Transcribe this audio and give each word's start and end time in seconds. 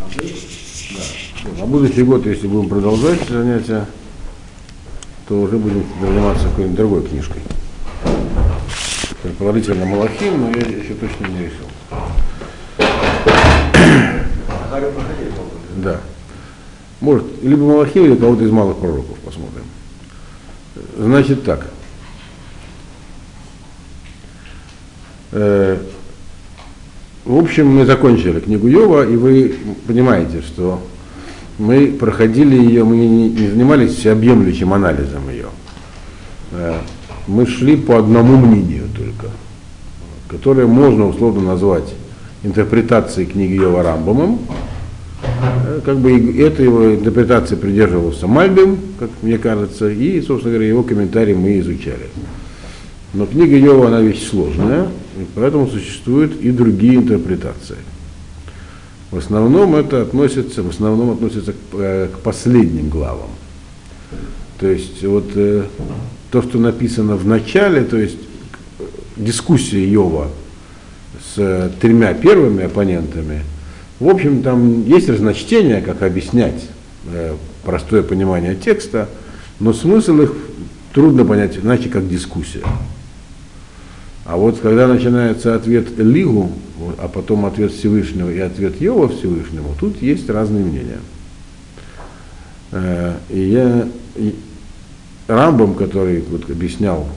Да. 0.00 1.60
На 1.60 1.66
будущий 1.66 2.02
год, 2.02 2.26
если 2.26 2.46
будем 2.46 2.68
продолжать 2.68 3.20
занятия, 3.28 3.86
то 5.28 5.40
уже 5.40 5.56
будем 5.56 5.84
заниматься 6.00 6.48
какой-нибудь 6.48 6.76
другой 6.76 7.06
книжкой. 7.06 7.42
Предположительно 9.22 9.84
Малахим, 9.84 10.40
но 10.40 10.50
я 10.50 10.66
еще 10.66 10.94
точно 10.94 11.26
не 11.26 11.44
решил. 11.44 11.66
Да. 15.76 16.00
Может, 17.00 17.24
либо 17.42 17.64
Малахим, 17.64 18.04
или 18.06 18.16
кого-то 18.16 18.44
из 18.44 18.50
малых 18.50 18.78
пророков 18.78 19.18
посмотрим. 19.20 19.64
Значит 20.96 21.44
так. 21.44 21.66
Э, 25.32 25.78
в 27.24 27.36
общем, 27.36 27.68
мы 27.68 27.84
закончили 27.84 28.40
книгу 28.40 28.66
Йова, 28.66 29.06
и 29.06 29.16
вы 29.16 29.54
понимаете, 29.86 30.40
что 30.40 30.80
мы 31.58 31.88
проходили 31.88 32.56
ее, 32.56 32.84
мы 32.84 32.96
не, 32.96 33.48
занимались 33.48 33.94
всеобъемлющим 33.96 34.72
анализом 34.72 35.28
ее. 35.28 35.46
Э, 36.52 36.78
мы 37.26 37.46
шли 37.46 37.76
по 37.76 37.98
одному 37.98 38.38
мнению 38.38 38.84
только, 38.96 39.30
которое 40.28 40.66
можно 40.66 41.06
условно 41.08 41.42
назвать 41.42 41.94
интерпретацией 42.42 43.26
книги 43.26 43.52
Йова 43.52 43.82
Рамбомом. 43.82 44.38
Э, 45.22 45.80
как 45.84 45.98
бы 45.98 46.12
этой 46.38 46.64
его 46.64 46.94
интерпретации 46.94 47.56
придерживался 47.56 48.26
Мальбим, 48.26 48.78
как 48.98 49.10
мне 49.20 49.36
кажется, 49.36 49.90
и, 49.90 50.22
собственно 50.22 50.54
говоря, 50.54 50.68
его 50.68 50.82
комментарии 50.82 51.34
мы 51.34 51.58
изучали. 51.58 52.08
Но 53.12 53.26
книга 53.26 53.56
Йова, 53.56 53.88
она 53.88 54.00
вещь 54.00 54.28
сложная, 54.28 54.88
и 55.16 55.26
поэтому 55.34 55.66
существуют 55.66 56.40
и 56.40 56.50
другие 56.50 56.96
интерпретации. 56.96 57.76
В 59.10 59.18
основном 59.18 59.74
это 59.74 60.02
относится, 60.02 60.62
в 60.62 60.68
основном 60.68 61.10
относится 61.10 61.52
к, 61.52 61.56
э, 61.72 62.08
к 62.14 62.18
последним 62.20 62.88
главам. 62.88 63.30
То 64.60 64.68
есть 64.68 65.02
вот 65.04 65.30
э, 65.34 65.64
то, 66.30 66.42
что 66.42 66.58
написано 66.58 67.16
в 67.16 67.26
начале, 67.26 67.82
то 67.82 67.96
есть 67.96 68.18
дискуссия 69.16 69.84
Йова 69.84 70.28
с 71.34 71.38
э, 71.38 71.70
тремя 71.80 72.14
первыми 72.14 72.64
оппонентами, 72.64 73.42
в 73.98 74.08
общем, 74.08 74.42
там 74.42 74.86
есть 74.86 75.08
разночтения, 75.08 75.80
как 75.80 76.02
объяснять 76.02 76.68
э, 77.12 77.34
простое 77.64 78.02
понимание 78.02 78.54
текста, 78.54 79.08
но 79.58 79.72
смысл 79.72 80.20
их 80.20 80.32
трудно 80.94 81.24
понять 81.24 81.58
иначе, 81.58 81.88
как 81.88 82.08
дискуссия. 82.08 82.62
А 84.30 84.36
вот 84.36 84.60
когда 84.60 84.86
начинается 84.86 85.56
ответ 85.56 85.98
Лигу, 85.98 86.52
а 86.98 87.08
потом 87.08 87.46
ответ 87.46 87.72
Всевышнего 87.72 88.30
и 88.30 88.38
ответ 88.38 88.80
Йова 88.80 89.08
Всевышнему, 89.08 89.74
тут 89.80 90.00
есть 90.00 90.30
разные 90.30 90.64
мнения. 90.64 91.00
Э, 92.70 93.16
и 93.28 93.40
я 93.40 93.88
и 94.14 94.36
Рамбом, 95.26 95.74
который 95.74 96.20
вот 96.20 96.48
объяснял 96.48 97.08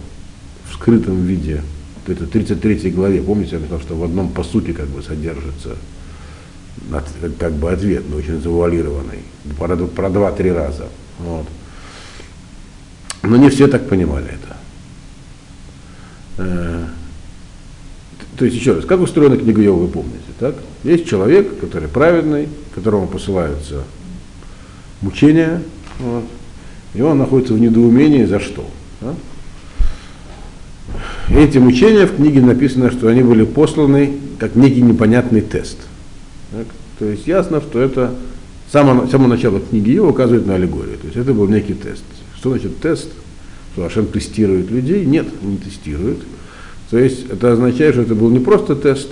в 0.68 0.74
скрытом 0.74 1.22
виде, 1.22 1.62
это 2.08 2.26
33 2.26 2.90
главе, 2.90 3.22
помните, 3.22 3.58
я 3.58 3.60
сказал, 3.60 3.80
что 3.80 3.96
в 3.96 4.04
одном 4.04 4.30
по 4.30 4.44
сути 4.44 4.74
как 4.74 4.88
бы 4.88 5.04
содержится 5.04 5.76
как 7.38 7.54
бы 7.54 7.72
ответ, 7.72 8.06
но 8.10 8.16
очень 8.16 8.42
завуалированный, 8.42 9.20
про, 9.60 10.10
два-три 10.10 10.52
раза. 10.52 10.88
Вот. 11.20 11.46
Но 13.22 13.38
не 13.38 13.52
все 13.52 13.68
так 13.68 13.88
понимали 13.88 14.36
это. 16.38 16.94
То 18.44 18.48
есть, 18.48 18.58
еще 18.58 18.74
раз, 18.74 18.84
как 18.84 19.00
устроена 19.00 19.38
книга 19.38 19.62
Йова, 19.62 19.84
вы 19.84 19.88
помните, 19.88 20.26
так? 20.38 20.56
Есть 20.84 21.08
человек, 21.08 21.62
который 21.62 21.88
праведный, 21.88 22.50
которому 22.76 23.08
посылаются 23.08 23.84
мучения, 25.00 25.62
вот, 25.98 26.26
и 26.94 27.02
он 27.02 27.20
находится 27.20 27.54
в 27.54 27.60
недоумении 27.62 28.26
за 28.26 28.42
что. 28.42 28.70
Да? 29.00 29.16
Эти 31.30 31.58
мучения 31.58 32.06
в 32.06 32.18
книге 32.18 32.42
написано, 32.42 32.92
что 32.92 33.08
они 33.08 33.24
были 33.24 33.46
посланы 33.46 34.18
как 34.40 34.56
некий 34.56 34.82
непонятный 34.82 35.40
тест. 35.40 35.78
Так? 36.52 36.66
То 37.00 37.06
есть 37.06 37.26
ясно, 37.26 37.62
что 37.62 37.80
это 37.80 38.14
само, 38.70 39.08
само 39.08 39.30
начало 39.30 39.62
книги 39.62 39.92
Йова 39.92 40.10
указывает 40.10 40.46
на 40.46 40.56
аллегорию. 40.56 40.98
То 40.98 41.06
есть 41.06 41.16
это 41.16 41.34
был 41.34 41.48
некий 41.48 41.76
тест. 41.76 42.04
Что 42.36 42.50
значит 42.50 42.82
тест? 42.82 43.08
Что 43.72 43.86
Ашем 43.86 44.08
тестирует 44.08 44.70
людей? 44.70 45.06
Нет, 45.06 45.28
не 45.42 45.56
тестирует. 45.56 46.18
То 46.94 47.00
есть 47.00 47.26
это 47.28 47.54
означает, 47.54 47.96
что 47.96 48.04
это 48.04 48.14
был 48.14 48.30
не 48.30 48.38
просто 48.38 48.76
тест, 48.76 49.10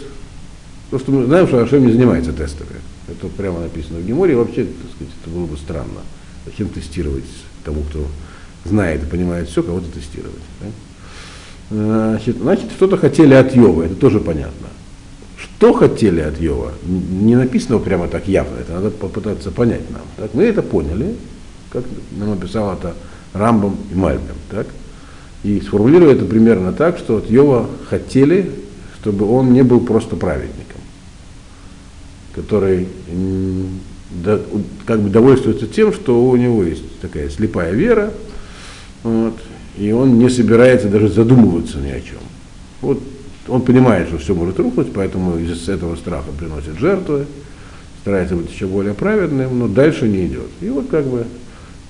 потому 0.92 1.00
что 1.00 1.12
мы 1.14 1.26
знаем, 1.26 1.48
что 1.48 1.64
Ашем 1.64 1.84
не 1.84 1.92
занимается 1.92 2.32
тестами. 2.32 2.80
Это 3.08 3.26
прямо 3.26 3.62
написано 3.62 3.98
в 3.98 4.06
Геморе, 4.06 4.36
вообще, 4.36 4.66
так 4.66 4.92
сказать, 4.94 5.14
это 5.20 5.36
было 5.36 5.48
бы 5.48 5.58
странно. 5.58 6.02
Зачем 6.46 6.70
тестировать 6.70 7.24
тому, 7.66 7.82
кто 7.82 8.06
знает 8.66 9.02
и 9.02 9.08
понимает 9.08 9.50
все, 9.50 9.64
кого-то 9.64 9.88
тестировать. 9.88 10.44
Да? 10.62 10.68
Значит, 12.12 12.38
значит, 12.38 12.70
что-то 12.70 12.98
хотели 12.98 13.34
от 13.34 13.56
Йова, 13.56 13.82
это 13.82 13.96
тоже 13.96 14.20
понятно. 14.20 14.68
Что 15.36 15.74
хотели 15.74 16.20
от 16.20 16.40
Йова, 16.40 16.74
не 16.86 17.36
написано 17.36 17.80
прямо 17.80 18.08
так 18.08 18.28
явно, 18.28 18.58
это 18.60 18.74
надо 18.74 18.92
попытаться 18.92 19.50
понять 19.50 19.90
нам. 19.90 20.04
Так? 20.18 20.36
Мы 20.36 20.44
это 20.44 20.62
поняли, 20.62 21.16
как 21.72 21.84
нам 22.12 22.34
описал 22.34 22.76
это 22.76 22.94
Рамбом 23.34 23.76
и 23.92 23.96
Мальбем. 23.96 24.36
Так? 24.52 24.68
И 25.44 25.60
сформулирую 25.62 26.12
это 26.12 26.26
примерно 26.26 26.72
так, 26.72 26.98
что 26.98 27.18
от 27.18 27.30
Йова 27.30 27.68
хотели, 27.90 28.52
чтобы 29.00 29.26
он 29.26 29.54
не 29.54 29.64
был 29.64 29.80
просто 29.80 30.16
праведником, 30.16 30.82
который 32.34 32.88
как 34.86 35.02
бы 35.02 35.10
довольствуется 35.10 35.68
тем, 35.68 35.94
что 35.94 36.24
у 36.24 36.36
него 36.36 36.64
есть 36.64 37.00
такая 37.00 37.30
слепая 37.30 37.72
вера, 37.72 38.12
вот, 39.04 39.34
и 39.78 39.92
он 39.92 40.20
не 40.20 40.30
собирается 40.30 40.90
даже 40.90 41.10
задумываться 41.10 41.80
ни 41.80 41.90
о 41.90 42.02
чем. 42.02 42.20
Вот 42.82 43.00
он 43.48 43.62
понимает, 43.62 44.10
что 44.10 44.20
все 44.20 44.36
может 44.36 44.60
рухнуть, 44.60 44.94
поэтому 44.94 45.38
из 45.38 45.68
этого 45.68 45.96
страха 45.96 46.30
приносит 46.38 46.78
жертвы, 46.78 47.26
старается 48.02 48.36
быть 48.36 48.52
еще 48.52 48.68
более 48.68 48.94
праведным, 48.94 49.58
но 49.58 49.68
дальше 49.68 50.08
не 50.08 50.28
идет. 50.28 50.50
И 50.62 50.70
вот 50.70 50.90
как 50.90 51.06
бы 51.06 51.26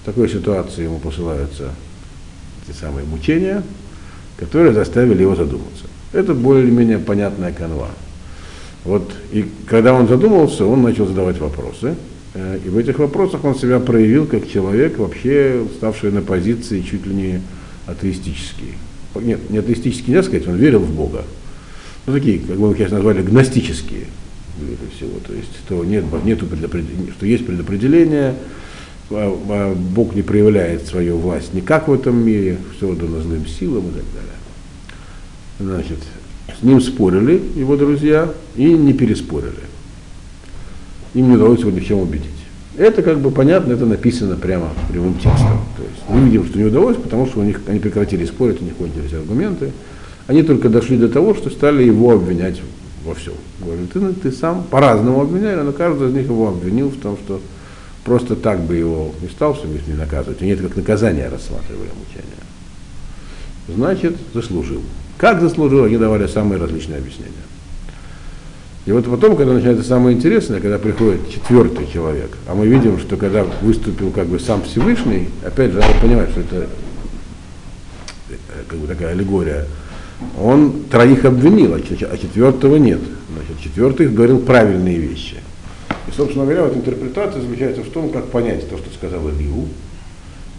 в 0.02 0.06
такой 0.06 0.30
ситуации 0.30 0.84
ему 0.84 1.00
посылаются 1.00 1.72
те 2.68 2.74
самые 2.74 3.06
мучения, 3.06 3.64
которые 4.38 4.74
заставили 4.74 5.22
его 5.22 5.36
задуматься. 5.36 5.86
Это 6.14 6.34
более-менее 6.34 7.00
понятная 7.00 7.54
канва. 7.54 7.90
Вот, 8.84 9.12
и 9.32 9.46
когда 9.68 9.94
он 9.94 10.08
задумался, 10.08 10.66
он 10.66 10.82
начал 10.82 11.06
задавать 11.06 11.40
вопросы. 11.40 11.96
Э, 12.34 12.60
и 12.66 12.70
в 12.70 12.78
этих 12.78 13.00
вопросах 13.00 13.44
он 13.44 13.56
себя 13.56 13.80
проявил 13.80 14.26
как 14.26 14.50
человек, 14.50 14.98
вообще 14.98 15.64
ставший 15.78 16.12
на 16.12 16.22
позиции 16.22 16.82
чуть 16.82 17.06
ли 17.06 17.14
не 17.14 17.42
атеистический. 17.86 18.74
Нет, 19.16 19.50
не 19.50 19.60
атеистический, 19.60 20.14
нельзя 20.14 20.24
сказать, 20.24 20.48
он 20.48 20.56
верил 20.56 20.80
в 20.80 20.94
Бога. 20.94 21.24
Ну, 22.08 22.14
такие, 22.14 22.40
как 22.40 22.58
бы 22.58 22.70
мы 22.70 22.76
сейчас 22.76 22.92
назвали, 22.92 23.22
гностические 23.22 24.06
всего. 24.96 25.20
То 25.26 25.34
есть, 25.34 25.52
что, 25.66 25.84
нет, 25.84 26.06
нету 26.24 26.48
что 27.18 27.26
есть 27.26 27.46
предопределение, 27.46 28.36
Бог 29.12 30.16
не 30.16 30.22
проявляет 30.22 30.88
свою 30.88 31.18
власть 31.18 31.54
никак 31.54 31.88
в 31.88 31.94
этом 31.94 32.26
мире, 32.26 32.58
все 32.76 32.94
дано 32.96 33.20
злым 33.20 33.46
силам 33.46 33.90
и 33.90 33.92
так 33.92 34.06
далее. 34.14 34.32
Значит, 35.60 36.00
с 36.60 36.64
ним 36.64 36.80
спорили 36.82 37.42
его 37.56 37.76
друзья 37.76 38.30
и 38.56 38.74
не 38.74 38.94
переспорили. 38.94 39.52
Им 41.14 41.30
не 41.30 41.36
удалось 41.36 41.60
его 41.60 41.72
ни 41.72 42.02
убедить. 42.02 42.30
Это 42.78 43.04
как 43.04 43.20
бы 43.20 43.32
понятно, 43.32 43.74
это 43.74 43.86
написано 43.86 44.38
прямо 44.38 44.70
прямым 44.90 45.16
текстом. 45.16 45.60
То 45.76 45.84
есть 45.84 46.04
мы 46.08 46.22
видим, 46.26 46.46
что 46.46 46.58
не 46.58 46.66
удалось, 46.66 46.96
потому 46.96 47.26
что 47.28 47.42
у 47.42 47.44
них, 47.44 47.60
они 47.68 47.80
прекратили 47.80 48.26
спорить, 48.26 48.62
у 48.62 48.64
них 48.64 48.76
кончились 48.76 49.14
аргументы. 49.14 49.72
Они 50.28 50.42
только 50.42 50.70
дошли 50.70 50.98
до 50.98 51.10
того, 51.10 51.36
что 51.36 51.50
стали 51.50 51.84
его 51.84 52.12
обвинять 52.12 52.62
во 53.06 53.14
всем. 53.14 53.34
Говорят, 53.60 53.92
ты, 53.92 54.14
ты 54.14 54.32
сам 54.32 54.64
по-разному 54.64 55.22
обвиняли, 55.22 55.62
но 55.62 55.74
каждый 55.74 56.10
из 56.10 56.14
них 56.14 56.26
его 56.28 56.48
обвинил 56.48 56.90
в 56.90 56.96
том, 56.96 57.18
что 57.18 57.42
просто 58.04 58.36
так 58.36 58.62
бы 58.62 58.76
его 58.76 59.14
не 59.22 59.30
стал 59.30 59.54
Всевышний 59.54 59.94
наказывать, 59.94 60.42
они 60.42 60.52
это 60.52 60.64
как 60.64 60.76
наказание 60.76 61.28
рассматривали 61.30 61.90
мучения. 61.98 62.42
Значит, 63.68 64.16
заслужил. 64.34 64.82
Как 65.18 65.40
заслужил, 65.40 65.86
они 65.86 65.98
давали 65.98 66.28
самые 66.28 66.60
различные 66.60 66.98
объяснения. 66.98 67.32
И 68.88 68.92
вот 68.92 69.06
потом, 69.06 69.36
когда 69.36 69.54
начинается 69.54 69.84
самое 69.84 70.18
интересное, 70.18 70.60
когда 70.60 70.80
приходит 70.80 71.30
четвертый 71.30 71.88
человек, 71.88 72.36
а 72.48 72.56
мы 72.56 72.66
видим, 72.66 73.00
что 73.00 73.16
когда 73.16 73.44
выступил 73.62 74.10
как 74.10 74.26
бы 74.26 74.40
сам 74.40 74.64
Всевышний, 74.64 75.30
опять 75.46 75.72
же, 75.72 75.80
надо 75.80 75.94
понимать, 76.02 76.32
что 76.32 76.40
это 76.40 76.68
э, 78.30 78.36
как 78.68 78.80
бы 78.80 78.88
такая 78.88 79.12
аллегория, 79.12 79.68
он 80.40 80.84
троих 80.90 81.26
обвинил, 81.26 81.76
а, 81.76 81.78
а 81.78 82.18
четвертого 82.18 82.78
нет. 82.78 83.02
Значит, 83.34 83.64
четвертый 83.64 84.08
говорил 84.10 84.40
правильные 84.40 84.98
вещи. 84.98 85.38
И, 86.12 86.16
собственно 86.16 86.46
говоря, 86.46 86.64
вот 86.64 86.76
интерпретация 86.76 87.42
заключается 87.42 87.84
в 87.84 87.90
том, 87.90 88.10
как 88.10 88.28
понять 88.28 88.70
то, 88.70 88.78
что 88.78 88.94
сказал 88.94 89.30
Илью. 89.30 89.68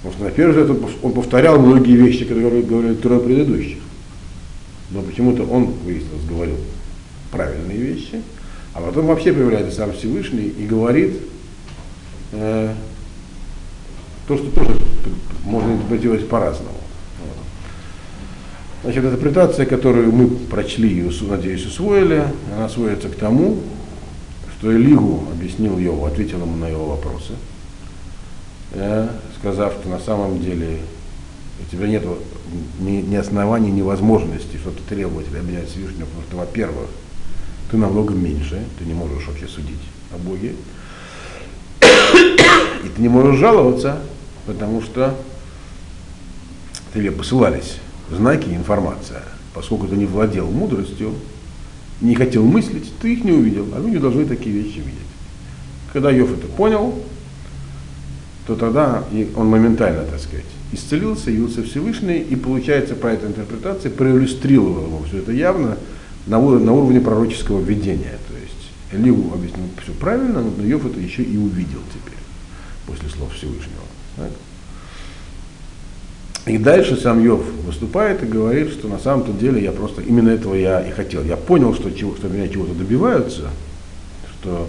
Потому 0.03 0.15
что, 0.15 0.25
взгляд, 0.51 0.71
он 1.03 1.13
повторял 1.13 1.59
многие 1.61 1.97
вещи, 1.97 2.25
которые 2.25 2.63
говорили 2.63 2.95
трое 2.95 3.21
предыдущих. 3.21 3.79
Но 4.91 5.03
почему-то 5.03 5.45
он, 5.45 5.67
выяснилось, 5.85 6.25
говорил 6.29 6.57
правильные 7.31 7.79
вещи, 7.79 8.23
А 8.75 8.81
потом 8.81 9.07
вообще 9.07 9.33
появляется 9.33 9.77
сам 9.77 9.93
Всевышний 9.93 10.49
и 10.49 10.67
говорит 10.67 11.19
э, 12.33 12.75
то, 14.27 14.37
что 14.37 14.51
тоже 14.51 14.77
можно 15.45 15.73
интерпретировать 15.73 16.29
по-разному. 16.29 16.77
Значит, 18.83 19.05
интерпретация, 19.05 19.65
которую 19.65 20.13
мы 20.13 20.29
прочли 20.29 20.99
и, 20.99 21.03
надеюсь, 21.27 21.65
усвоили, 21.65 22.25
она 22.57 22.69
сводится 22.69 23.09
к 23.09 23.15
тому, 23.15 23.59
что 24.63 24.73
Элигу 24.73 25.25
объяснил 25.33 25.77
Йову, 25.77 26.07
ответил 26.07 26.41
ему 26.41 26.55
на 26.55 26.69
его 26.69 26.87
вопросы, 26.87 27.33
э, 28.75 29.09
сказав, 29.41 29.73
что 29.73 29.89
на 29.89 29.99
самом 29.99 30.41
деле 30.41 30.79
у 31.61 31.69
тебя 31.69 31.89
нет 31.89 32.05
ни, 32.79 33.01
ни 33.01 33.17
оснований, 33.17 33.73
ни 33.73 33.83
возможности 33.83 34.59
что-то 34.59 34.81
требовать 34.89 35.27
или 35.29 35.39
обвинять 35.39 35.69
Всевышнего, 35.69 36.05
потому 36.05 36.23
что, 36.29 36.37
во-первых, 36.37 36.87
ты 37.73 37.77
намного 37.77 38.15
меньше, 38.15 38.65
ты 38.79 38.85
не 38.85 38.95
можешь 38.95 39.27
вообще 39.27 39.49
судить 39.49 39.83
о 40.15 40.19
Боге, 40.19 40.55
и 41.81 42.89
ты 42.95 43.03
не 43.03 43.09
можешь 43.09 43.41
жаловаться, 43.41 43.99
потому 44.47 44.81
что 44.81 45.17
тебе 46.95 47.11
посылались 47.11 47.79
знаки 48.13 48.49
и 48.49 48.55
информация. 48.55 49.25
Поскольку 49.55 49.89
ты 49.89 49.97
не 49.97 50.07
владел 50.07 50.49
мудростью, 50.49 51.15
не 52.03 52.15
хотел 52.15 52.45
мыслить, 52.45 52.93
ты 53.01 53.15
их 53.15 53.25
не 53.25 53.33
увидел, 53.33 53.67
а 53.75 53.81
люди 53.81 53.99
должны 53.99 54.27
такие 54.27 54.55
вещи 54.55 54.79
видеть. 54.79 54.93
Когда 55.93 56.11
Йов 56.11 56.33
это 56.33 56.47
понял, 56.49 56.99
то 58.47 58.57
тогда 58.57 59.05
он 59.37 59.47
моментально, 59.47 60.05
так 60.05 60.21
сказать, 60.21 60.45
исцелился, 60.73 61.31
явился 61.31 61.63
Всевышний, 61.63 62.19
и 62.19 62.35
получается 62.35 62.95
по 62.95 63.07
этой 63.07 63.29
интерпретации 63.29 63.89
проиллюстрировал 63.89 64.87
ему 64.87 65.03
все 65.05 65.19
это 65.19 65.33
явно 65.33 65.79
на, 66.27 66.41
на 66.41 66.73
уровне 66.73 67.01
пророческого 67.01 67.61
видения. 67.61 68.19
То 68.29 68.35
есть 68.35 68.73
Элиу 68.93 69.33
объяснил 69.33 69.67
все 69.83 69.93
правильно, 69.93 70.43
но 70.43 70.65
Йов 70.65 70.85
это 70.87 70.99
еще 70.99 71.23
и 71.23 71.37
увидел 71.37 71.81
теперь, 71.95 72.19
после 72.87 73.09
слов 73.09 73.33
Всевышнего. 73.33 73.85
Так? 74.17 74.31
И 76.47 76.59
дальше 76.59 76.97
сам 76.97 77.23
Йов 77.23 77.41
выступает 77.65 78.23
и 78.23 78.27
говорит, 78.27 78.73
что 78.73 78.89
на 78.89 78.99
самом-то 78.99 79.33
деле 79.33 79.63
я 79.63 79.71
просто 79.71 80.03
именно 80.03 80.31
этого 80.31 80.55
я 80.55 80.81
и 80.81 80.91
хотел. 80.91 81.23
Я 81.23 81.37
понял, 81.37 81.73
что, 81.75 81.91
чего, 81.91 82.17
что 82.17 82.29
меня 82.29 82.49
чего-то 82.49 82.75
добиваются, 82.75 83.51
что 84.41 84.69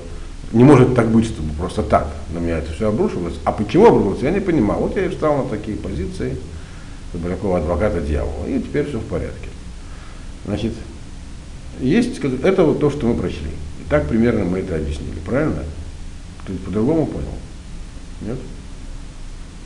не 0.52 0.64
может 0.64 0.94
так 0.94 1.10
быть, 1.10 1.26
чтобы 1.26 1.52
просто 1.54 1.82
так 1.82 2.08
на 2.32 2.38
меня 2.38 2.60
это 2.60 2.72
все 2.74 2.90
обрушилось. 2.90 3.34
А 3.44 3.52
почему 3.52 3.88
обрушилось, 3.88 4.22
я 4.22 4.30
не 4.30 4.40
понимал. 4.40 4.82
Вот 4.82 4.96
я 4.96 5.06
и 5.06 5.10
встал 5.10 5.44
на 5.44 5.50
такие 5.50 5.76
позиции, 5.76 6.38
такого 7.12 7.58
адвоката 7.58 8.02
дьявола. 8.02 8.46
И 8.48 8.60
теперь 8.60 8.88
все 8.88 9.00
в 9.00 9.06
порядке. 9.06 9.50
Значит, 10.46 10.74
есть, 11.80 12.20
это 12.44 12.66
вот 12.66 12.80
то, 12.80 12.92
что 12.92 13.08
мы 13.08 13.16
прочли. 13.16 13.50
И 13.82 13.90
так 13.90 14.08
примерно 14.08 14.46
мы 14.46 14.60
это 14.60 14.76
объяснили. 14.76 15.18
Правильно? 15.26 15.64
Кто-нибудь 16.44 16.66
по-другому 16.66 17.08
понял? 17.08 17.34
Нет? 18.22 18.38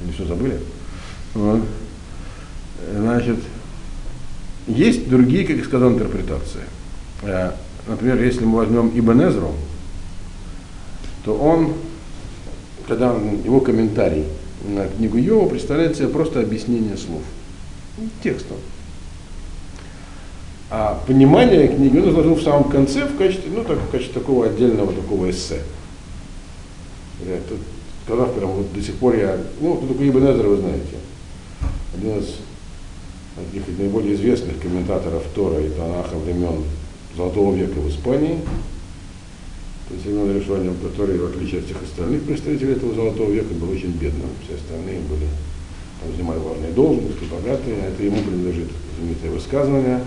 Или 0.03 0.13
все 0.13 0.25
забыли? 0.25 0.57
Вот. 1.33 1.63
Значит, 2.93 3.37
есть 4.67 5.09
другие, 5.09 5.45
как 5.45 5.57
я 5.57 5.63
сказал, 5.63 5.91
интерпретации. 5.91 6.63
Э, 7.23 7.51
например, 7.87 8.21
если 8.21 8.45
мы 8.45 8.57
возьмем 8.57 8.91
Ибн 8.93 9.21
Эзру, 9.27 9.53
то 11.23 11.35
он, 11.35 11.73
когда 12.87 13.13
он, 13.13 13.43
его 13.43 13.59
комментарий 13.59 14.25
на 14.65 14.87
книгу 14.87 15.17
Йова 15.17 15.49
представляет 15.49 15.95
себе 15.95 16.07
просто 16.07 16.41
объяснение 16.41 16.97
слов, 16.97 17.21
текстом. 18.23 18.57
А 20.69 21.01
понимание 21.07 21.69
книги 21.69 21.97
он 21.97 22.09
изложил 22.09 22.35
в 22.35 22.41
самом 22.41 22.65
конце 22.65 23.05
в 23.05 23.17
качестве, 23.17 23.51
ну, 23.53 23.63
так, 23.63 23.77
в 23.77 23.89
качестве 23.89 24.19
такого 24.19 24.47
отдельного 24.47 24.91
такого 24.91 25.29
эссе. 25.29 25.61
Это, 27.25 27.55
сказав 28.05 28.33
прям 28.33 28.51
вот 28.51 28.73
до 28.73 28.81
сих 28.81 28.95
пор 28.95 29.15
я, 29.15 29.37
ну, 29.61 29.75
кто 29.75 29.87
такой 29.87 30.09
Ибн 30.09 30.25
Эзра, 30.25 30.47
вы 30.47 30.57
знаете, 30.57 30.97
один 31.95 32.19
из 32.19 32.35
таких 33.45 33.77
наиболее 33.77 34.15
известных 34.15 34.59
комментаторов 34.59 35.23
Тора 35.35 35.61
и 35.61 35.69
Танаха 35.69 36.15
времен 36.17 36.63
Золотого 37.15 37.55
века 37.55 37.79
в 37.79 37.89
Испании, 37.89 38.39
то 39.87 39.93
есть 39.93 40.05
Семен 40.05 40.35
Решванин, 40.35 40.75
который, 40.75 41.17
в 41.17 41.25
отличие 41.27 41.61
от 41.61 41.65
всех 41.65 41.81
остальных 41.81 42.23
представителей 42.23 42.73
этого 42.73 42.93
Золотого 42.93 43.31
века, 43.31 43.53
был 43.53 43.71
очень 43.71 43.91
бедным. 43.91 44.29
Все 44.43 44.55
остальные 44.55 44.99
были, 44.99 45.27
там, 46.01 46.11
занимали 46.13 46.39
важные 46.39 46.71
должности, 46.73 47.23
богатые. 47.31 47.77
А 47.83 47.87
это 47.87 48.03
ему 48.03 48.17
принадлежит 48.17 48.67
знаменитое 48.97 49.31
высказывание, 49.31 50.03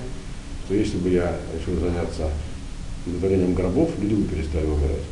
что 0.67 0.75
если 0.75 0.99
бы 0.99 1.09
я 1.09 1.35
решил 1.55 1.81
заняться 1.81 2.29
удовлетворением 3.06 3.55
гробов, 3.55 3.91
люди 3.99 4.15
бы 4.15 4.25
перестали 4.25 4.67
умирать. 4.67 5.06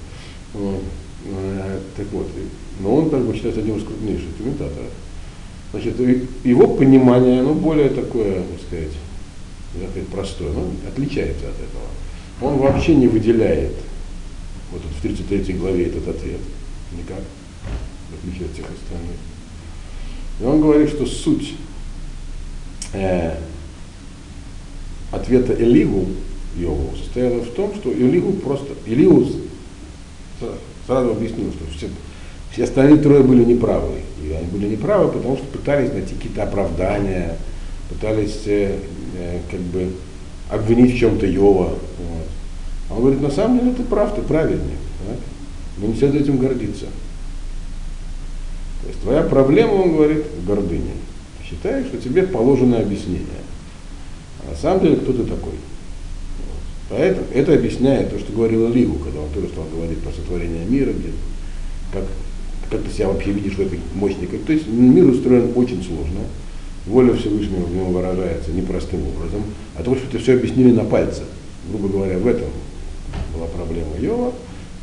Вот. 0.53 0.83
Э, 1.25 1.81
так 1.97 2.07
вот, 2.13 2.29
но 2.81 2.95
он 2.95 3.11
так 3.11 3.25
бы 3.25 3.35
считается 3.35 3.61
одним 3.61 3.79
из 3.79 3.85
крупнейших 3.85 4.37
комментаторов. 4.37 4.91
Значит, 5.71 5.97
его 6.45 6.69
понимание, 6.69 7.41
оно 7.41 7.55
более 7.55 7.91
такое, 7.91 8.37
так 8.37 8.61
сказать, 8.67 8.93
сказать 9.91 10.09
простое, 10.09 10.51
оно 10.51 10.71
отличается 10.87 11.47
от 11.47 11.57
этого. 11.57 11.85
Он 12.41 12.59
вообще 12.59 12.95
не 12.95 13.07
выделяет 13.07 13.75
вот 14.71 14.83
в 14.83 15.03
33 15.03 15.55
главе 15.55 15.87
этот 15.87 16.09
ответ. 16.09 16.41
Никак, 16.93 17.23
в 18.11 18.19
отличие 18.19 18.47
от 18.47 18.55
всех 18.55 18.67
остальных. 18.67 19.17
И 20.41 20.45
он 20.45 20.61
говорит, 20.61 20.89
что 20.89 21.05
суть 21.05 21.55
э, 22.93 23.37
ответа 25.11 25.55
Элигу 25.55 26.07
Йову 26.57 26.97
состояла 26.97 27.41
в 27.41 27.51
том, 27.51 27.75
что 27.75 27.93
Элигу 27.93 28.33
просто, 28.35 28.75
Элигу 28.87 29.27
сразу 30.87 31.11
объяснил, 31.11 31.53
что 31.53 31.65
все, 31.77 31.89
все 32.59 32.65
остальные 32.65 32.99
трое 32.99 33.23
были 33.23 33.45
неправы. 33.45 34.01
И 34.21 34.33
они 34.33 34.47
были 34.47 34.67
неправы, 34.71 35.13
потому 35.13 35.37
что 35.37 35.47
пытались 35.47 35.93
найти 35.93 36.17
какие-то 36.17 36.43
оправдания, 36.43 37.37
пытались 37.89 38.43
э, 38.47 38.81
э, 39.17 39.39
как 39.49 39.61
бы 39.61 39.93
обвинить 40.51 40.93
в 40.93 40.99
чем-то 40.99 41.25
Йова. 41.25 41.69
Вот. 41.69 42.29
А 42.91 42.95
он 42.95 43.01
говорит, 43.03 43.21
на 43.21 43.31
самом 43.31 43.61
деле 43.61 43.75
ты 43.75 43.85
прав, 43.85 44.13
ты 44.13 44.23
праведник. 44.23 44.77
Так? 45.07 45.19
Но 45.79 45.87
не 45.87 45.95
следует 45.95 46.25
этим 46.25 46.39
гордиться. 46.39 46.87
То 48.83 48.89
есть 48.89 49.03
твоя 49.03 49.23
проблема, 49.23 49.75
он 49.75 49.93
говорит, 49.93 50.25
в 50.43 50.45
гордыне. 50.45 50.95
Ты 51.39 51.51
считаешь, 51.51 51.87
что 51.87 51.99
тебе 51.99 52.25
положено 52.25 52.81
объяснение. 52.81 53.23
А 54.45 54.51
на 54.51 54.57
самом 54.57 54.81
деле 54.81 54.97
кто 54.97 55.13
ты 55.13 55.23
такой? 55.23 55.53
Вот. 55.53 56.89
Поэтому 56.91 57.27
это 57.33 57.55
объясняет 57.55 58.11
то, 58.11 58.19
что 58.19 58.33
говорил 58.33 58.69
Ливу, 58.69 58.99
когда 58.99 59.21
он 59.21 59.31
тоже 59.31 59.47
стал 59.47 59.67
говорить 59.73 60.01
про 60.01 60.11
сотворение 60.11 60.65
мира, 60.65 60.91
где, 60.91 61.13
как 61.93 62.03
как 62.71 62.83
ты 62.83 62.91
себя 62.91 63.09
вообще 63.09 63.31
видишь 63.33 63.55
в 63.55 63.61
этой 63.61 63.81
мощной. 63.95 64.27
То 64.47 64.53
есть 64.53 64.67
мир 64.69 65.07
устроен 65.07 65.53
очень 65.55 65.83
сложно. 65.83 66.21
Воля 66.87 67.15
Всевышнего 67.15 67.65
в 67.65 67.75
нем 67.75 67.93
выражается 67.93 68.51
непростым 68.51 69.01
образом. 69.09 69.43
А 69.77 69.83
то, 69.83 69.95
что 69.95 70.11
ты 70.11 70.19
все 70.19 70.35
объяснили 70.35 70.73
на 70.73 70.85
пальце. 70.85 71.23
Грубо 71.71 71.89
говоря, 71.89 72.19
в 72.19 72.27
этом 72.27 72.49
была 73.35 73.47
проблема 73.47 73.97
Йова. 74.01 74.33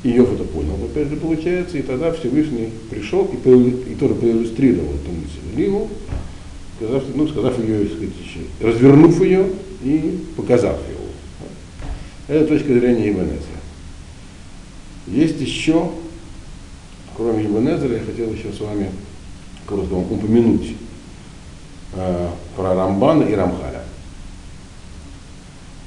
И 0.04 0.10
Йов 0.10 0.34
это 0.34 0.44
понял, 0.44 0.76
опять 0.84 1.10
же, 1.10 1.16
получается. 1.16 1.78
И 1.78 1.82
тогда 1.82 2.12
Всевышний 2.12 2.70
пришел 2.90 3.26
и, 3.26 3.92
и 3.92 3.96
тоже 3.96 4.14
проиллюстрировал 4.14 4.90
эту 4.90 5.12
мысль 5.12 5.56
Ливу, 5.56 5.90
сказав, 6.78 7.04
ну, 7.16 7.28
сказав 7.28 7.58
ее, 7.60 7.88
сказать, 7.88 8.10
развернув 8.62 9.20
ее 9.22 9.48
и 9.84 10.20
показав 10.36 10.78
его. 10.90 11.06
Это 12.28 12.46
точка 12.46 12.74
зрения 12.74 13.10
Иванеса. 13.10 13.56
Есть 15.08 15.40
еще 15.42 15.90
Кроме 17.16 17.46
Ибн 17.46 17.68
я 17.68 18.00
хотел 18.00 18.32
еще 18.32 18.52
с 18.52 18.60
вами 18.60 18.92
коротко 19.66 19.94
упомянуть 19.94 20.76
э, 21.94 22.30
про 22.56 22.76
Рамбана 22.76 23.24
и 23.24 23.34
Рамхаля. 23.34 23.84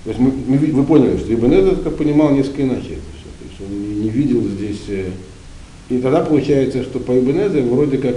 То 0.04 0.10
есть 0.10 0.20
мы, 0.20 0.32
мы, 0.46 0.56
вы 0.58 0.84
поняли, 0.84 1.18
что 1.18 1.32
Ибн 1.32 1.52
Эзер 1.52 1.90
понимал 1.90 2.30
несколько 2.30 2.62
иначе 2.62 2.94
это 2.94 3.02
все. 3.12 3.28
То 3.38 3.44
есть 3.48 3.60
он 3.60 3.82
не, 3.82 4.04
не 4.04 4.08
видел 4.08 4.42
здесь... 4.42 4.84
Э, 4.88 5.10
и 5.90 5.98
тогда 5.98 6.20
получается, 6.20 6.82
что 6.82 6.98
по 6.98 7.18
Ибн 7.18 7.68
вроде 7.70 7.98
как 7.98 8.16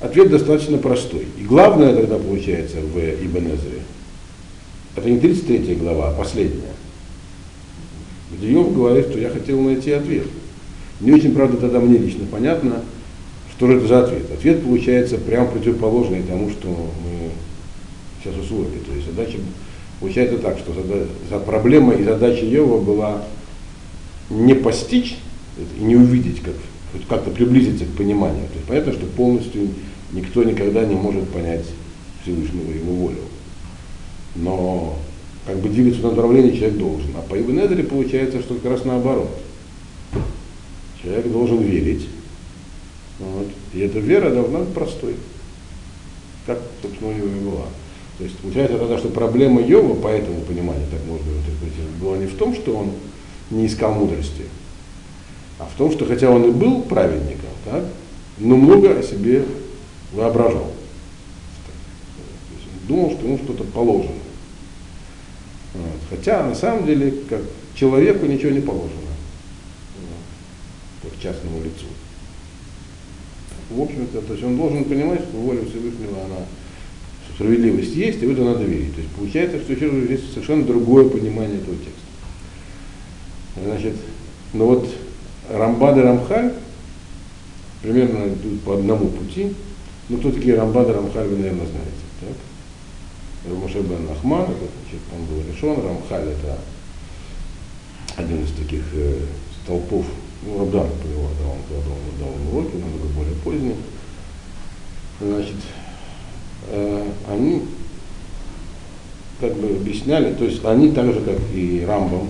ответ 0.00 0.30
достаточно 0.30 0.78
простой. 0.78 1.26
И 1.38 1.44
главное 1.44 1.94
тогда 1.94 2.18
получается 2.18 2.76
в 2.80 2.98
Ибн 2.98 3.52
это 4.96 5.10
не 5.10 5.18
33 5.18 5.74
глава, 5.76 6.10
а 6.10 6.12
последняя. 6.12 6.74
Где 8.32 8.52
Йов 8.52 8.74
говорит, 8.74 9.08
что 9.08 9.18
я 9.18 9.30
хотел 9.30 9.60
найти 9.60 9.92
ответ. 9.92 10.26
Не 11.00 11.12
очень, 11.12 11.34
правда, 11.34 11.56
тогда 11.56 11.80
мне 11.80 11.98
лично 11.98 12.26
понятно, 12.30 12.82
что 13.56 13.66
же 13.66 13.78
это 13.78 13.86
за 13.86 14.04
ответ. 14.04 14.30
Ответ 14.32 14.62
получается 14.62 15.18
прямо 15.18 15.46
противоположный 15.46 16.22
тому, 16.22 16.50
что 16.50 16.68
мы 16.68 17.30
сейчас 18.22 18.38
усвоили. 18.40 18.78
То 18.78 18.92
есть 18.94 19.06
задача 19.06 19.38
получается 20.00 20.38
так, 20.38 20.58
что 20.58 20.72
за 21.30 21.38
проблема 21.38 21.94
и 21.94 22.04
задача 22.04 22.44
Ева 22.44 22.80
была 22.80 23.22
не 24.30 24.54
постичь 24.54 25.16
и 25.78 25.84
не 25.84 25.96
увидеть, 25.96 26.40
как, 26.40 26.54
как-то 27.08 27.30
приблизиться 27.30 27.84
к 27.84 27.96
пониманию. 27.96 28.46
То 28.48 28.54
есть 28.54 28.66
понятно, 28.66 28.92
что 28.92 29.06
полностью 29.06 29.68
никто 30.12 30.42
никогда 30.42 30.84
не 30.84 30.94
может 30.94 31.28
понять 31.28 31.64
Всевышнего 32.22 32.72
его 32.72 32.92
волю. 32.92 33.18
Но 34.36 34.98
как 35.46 35.58
бы 35.58 35.68
двигаться 35.68 36.00
в 36.00 36.04
направлении 36.04 36.56
человек 36.56 36.78
должен. 36.78 37.10
А 37.16 37.20
по 37.20 37.38
Ибн 37.38 37.60
получается, 37.84 38.40
что 38.40 38.54
как 38.54 38.72
раз 38.72 38.84
наоборот. 38.84 39.30
Человек 41.04 41.30
должен 41.30 41.60
верить. 41.60 42.08
Вот. 43.18 43.46
И 43.74 43.80
эта 43.80 43.98
вера 43.98 44.30
должна 44.30 44.60
быть 44.60 44.72
простой. 44.72 45.16
Как, 46.46 46.58
собственно, 46.82 47.10
у 47.10 47.14
него 47.14 47.26
и 47.26 47.40
была. 47.40 47.66
То 48.18 48.24
есть 48.24 48.38
получается 48.38 48.78
тогда, 48.78 48.96
что 48.98 49.08
проблема 49.08 49.60
Йова, 49.60 49.94
по 49.94 50.08
этому 50.08 50.40
пониманию, 50.42 50.86
так 50.90 51.00
можно 51.06 51.30
интерпретировать, 51.30 51.96
была 52.00 52.16
не 52.16 52.26
в 52.26 52.36
том, 52.36 52.54
что 52.54 52.76
он 52.76 52.92
не 53.50 53.66
искал 53.66 53.94
мудрости, 53.94 54.44
а 55.58 55.66
в 55.66 55.76
том, 55.76 55.90
что 55.92 56.06
хотя 56.06 56.30
он 56.30 56.44
и 56.44 56.50
был 56.50 56.82
праведником, 56.82 57.50
так, 57.64 57.84
но 58.38 58.56
много 58.56 58.98
о 58.98 59.02
себе 59.02 59.44
воображал. 60.12 60.70
Думал, 62.86 63.12
что 63.12 63.26
ему 63.26 63.38
что-то 63.38 63.64
положено. 63.64 64.12
Вот. 65.74 66.00
Хотя 66.10 66.46
на 66.46 66.54
самом 66.54 66.86
деле, 66.86 67.12
как 67.28 67.40
человеку 67.74 68.26
ничего 68.26 68.50
не 68.50 68.60
положено, 68.60 69.03
частному 71.24 71.58
лицу. 71.58 71.86
В 73.70 73.80
общем-то, 73.80 74.20
то 74.20 74.32
есть 74.34 74.44
он 74.44 74.56
должен 74.56 74.84
понимать, 74.84 75.20
что 75.20 75.38
воля 75.38 75.64
Всевышнего, 75.64 76.24
она 76.24 76.44
справедливость 77.34 77.94
есть, 77.94 78.22
и 78.22 78.26
в 78.26 78.32
это 78.32 78.44
надо 78.44 78.64
верить. 78.64 78.94
То 78.94 79.00
есть 79.00 79.12
получается, 79.14 79.60
что 79.60 79.72
еще 79.72 79.90
здесь 80.04 80.20
совершенно 80.32 80.64
другое 80.64 81.08
понимание 81.08 81.58
этого 81.58 81.76
текста. 81.76 81.92
Значит, 83.64 83.94
ну 84.52 84.66
вот 84.66 84.88
Рамбад 85.50 85.96
и 85.96 86.00
Рамхаль 86.00 86.52
примерно 87.82 88.28
идут 88.28 88.60
по 88.60 88.74
одному 88.74 89.08
пути. 89.08 89.54
Ну, 90.08 90.18
кто 90.18 90.30
такие 90.30 90.56
Рамбад 90.56 90.88
и 90.90 90.92
Рамхаль, 90.92 91.28
вы, 91.28 91.36
наверное, 91.36 91.66
знаете. 91.66 92.04
Так? 92.20 93.50
Рамуше 93.50 93.80
бен 93.80 94.08
Ахман, 94.10 94.42
это, 94.42 94.52
значит, 94.54 95.00
он 95.12 95.26
был 95.26 95.42
решен, 95.46 95.76
Рамхаль 95.82 96.28
это 96.28 96.58
один 98.16 98.42
из 98.42 98.52
таких 98.52 98.82
э, 98.94 99.18
столпов, 99.62 100.06
ну, 100.46 100.66
да, 100.70 100.80
он, 100.80 100.88
когда 100.98 101.90
он 101.90 102.18
дал 102.18 102.52
уроки, 102.52 102.76
намного 102.76 103.06
более 103.14 103.34
поздний. 103.44 103.76
Значит, 105.20 105.56
э, 106.68 107.08
они 107.28 107.62
как 109.40 109.54
бы 109.56 109.68
объясняли, 109.68 110.34
то 110.34 110.44
есть 110.44 110.64
они 110.64 110.90
так 110.92 111.06
же, 111.12 111.20
как 111.20 111.36
и 111.52 111.84
Рамбам, 111.86 112.28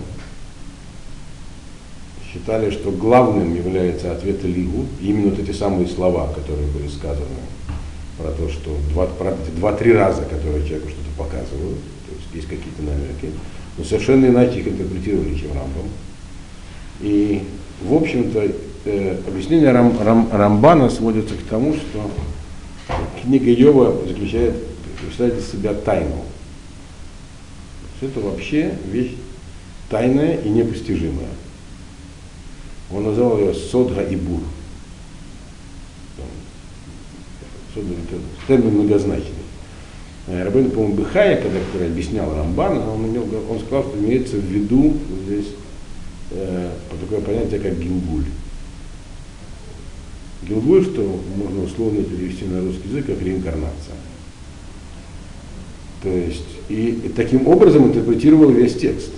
считали, 2.33 2.71
что 2.71 2.90
главным 2.90 3.54
является 3.54 4.12
ответ 4.12 4.42
Лигу, 4.42 4.87
именно 5.00 5.30
вот 5.30 5.38
эти 5.38 5.52
самые 5.52 5.87
слова, 5.87 6.33
которые 6.33 6.66
были 6.68 6.88
сказаны 6.88 7.26
про 8.18 8.30
то, 8.30 8.49
что 8.49 8.76
два, 8.90 9.09
два-три 9.56 9.92
раза, 9.92 10.23
которые 10.23 10.66
человеку 10.66 10.88
что-то 10.88 11.11
показывают, 11.16 11.78
то 12.06 12.14
есть 12.14 12.35
есть 12.35 12.49
какие-то 12.49 12.83
намеки, 12.83 13.30
но 13.78 13.85
совершенно 13.85 14.26
иначе 14.26 14.61
их 14.61 14.68
интерпретировали, 14.68 15.37
чем 15.37 15.52
Рамбам. 15.52 15.88
И, 17.00 17.42
в 17.82 17.94
общем-то, 17.94 18.52
э, 18.84 19.18
объяснение 19.26 19.70
Рам, 19.72 19.96
Рам, 20.00 20.28
Рамбана 20.32 20.90
сводится 20.90 21.34
к 21.34 21.42
тому, 21.48 21.74
что 21.74 22.10
книга 23.22 23.50
Йова 23.50 24.06
заключает, 24.06 24.54
представляет 25.00 25.40
из 25.40 25.50
себя 25.50 25.74
тайну. 25.74 26.24
Это 28.00 28.20
вообще 28.20 28.74
вещь 28.90 29.12
тайная 29.88 30.36
и 30.36 30.48
непостижимая. 30.48 31.28
Он 32.92 33.04
назвал 33.04 33.38
ее 33.38 33.54
Содга 33.54 34.02
и 34.02 34.16
Бур. 34.16 34.40
Термин 38.46 38.74
многозначный. 38.74 39.32
Э, 40.26 40.44
Рабин, 40.44 40.70
по-моему, 40.70 40.94
Бехая, 40.94 41.40
когда 41.42 41.58
который 41.60 41.88
объяснял 41.88 42.34
Рамбана, 42.34 42.90
он, 42.92 43.06
имел, 43.06 43.26
он 43.50 43.58
сказал, 43.60 43.84
что 43.84 43.98
имеется 43.98 44.36
в 44.36 44.44
виду 44.44 44.94
здесь 45.26 45.48
э, 46.30 46.70
такое 47.00 47.20
понятие, 47.20 47.60
как 47.60 47.78
гилгуль. 47.78 48.24
Гилгуль, 50.48 50.84
что 50.84 51.20
можно 51.36 51.64
условно 51.64 52.02
перевести 52.02 52.44
на 52.44 52.60
русский 52.60 52.88
язык, 52.88 53.06
как 53.06 53.22
реинкарнация. 53.22 53.96
То 56.02 56.10
есть, 56.10 56.44
и, 56.68 57.00
и 57.04 57.08
таким 57.08 57.48
образом 57.48 57.86
интерпретировал 57.86 58.50
весь 58.50 58.76
текст 58.76 59.10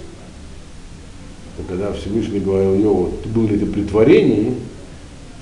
когда 1.68 1.92
Всевышний 1.92 2.40
говорил 2.40 2.75
Йову, 2.75 3.12
был 3.34 3.48
ли 3.48 3.56
это 3.56 3.66
при 3.66 3.82
творении, 3.82 4.54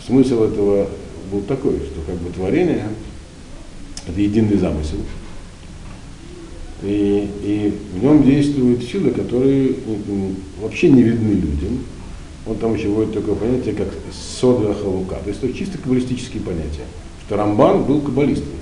смысл 0.07 0.45
этого 0.45 0.89
был 1.31 1.41
такой, 1.43 1.77
что 1.77 2.01
как 2.07 2.17
бы 2.17 2.31
творение 2.31 2.89
это 4.07 4.21
единый 4.21 4.57
замысел. 4.57 4.99
И, 6.85 7.31
и 7.43 7.79
в 7.95 8.03
нем 8.03 8.23
действуют 8.23 8.85
силы, 8.85 9.11
которые 9.11 9.75
вообще 10.61 10.91
не 10.91 11.03
видны 11.03 11.33
людям. 11.33 11.79
Он 12.47 12.59
там 12.59 12.75
еще 12.75 12.89
вводит 12.89 13.15
такое 13.15 13.35
понятие, 13.35 13.75
как 13.75 13.89
содра 14.13 14.75
халука. 14.75 15.17
То 15.25 15.31
есть 15.31 15.43
это 15.43 15.55
чисто 15.55 15.79
каббалистические 15.79 16.43
понятия. 16.43 16.85
Что 17.27 17.37
Рамбан 17.37 17.85
был 17.85 18.03
каббалистом, 18.03 18.53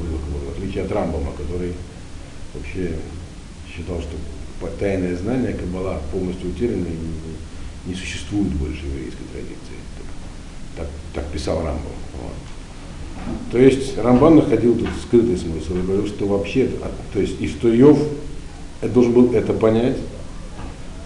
в 0.00 0.58
отличие 0.58 0.84
от 0.84 0.92
Рамбама, 0.92 1.32
который 1.38 1.72
вообще 2.52 2.92
считал, 3.74 4.00
что 4.02 4.16
тайное 4.78 5.16
знание 5.16 5.54
Каббала 5.54 6.00
полностью 6.12 6.50
утеряно 6.50 6.86
и 6.86 7.88
не, 7.88 7.94
существует 7.94 8.48
больше 8.54 8.84
еврейской 8.86 9.24
традиции. 9.32 9.78
Так, 10.76 10.86
так, 10.86 10.88
так 11.14 11.32
писал 11.32 11.56
Рамбам. 11.56 12.01
То 13.50 13.58
есть 13.58 13.98
Рамбан 13.98 14.36
находил 14.36 14.74
тут 14.74 14.88
скрытый 15.06 15.36
смысл 15.36 15.76
и 15.76 15.82
говорил, 15.82 16.06
что 16.06 16.26
вообще, 16.26 16.68
то 17.12 17.20
есть 17.20 17.40
и 17.40 17.48
что 17.48 17.68
Йов 17.68 17.98
должен 18.82 19.12
был 19.12 19.32
это 19.32 19.52
понять, 19.52 19.96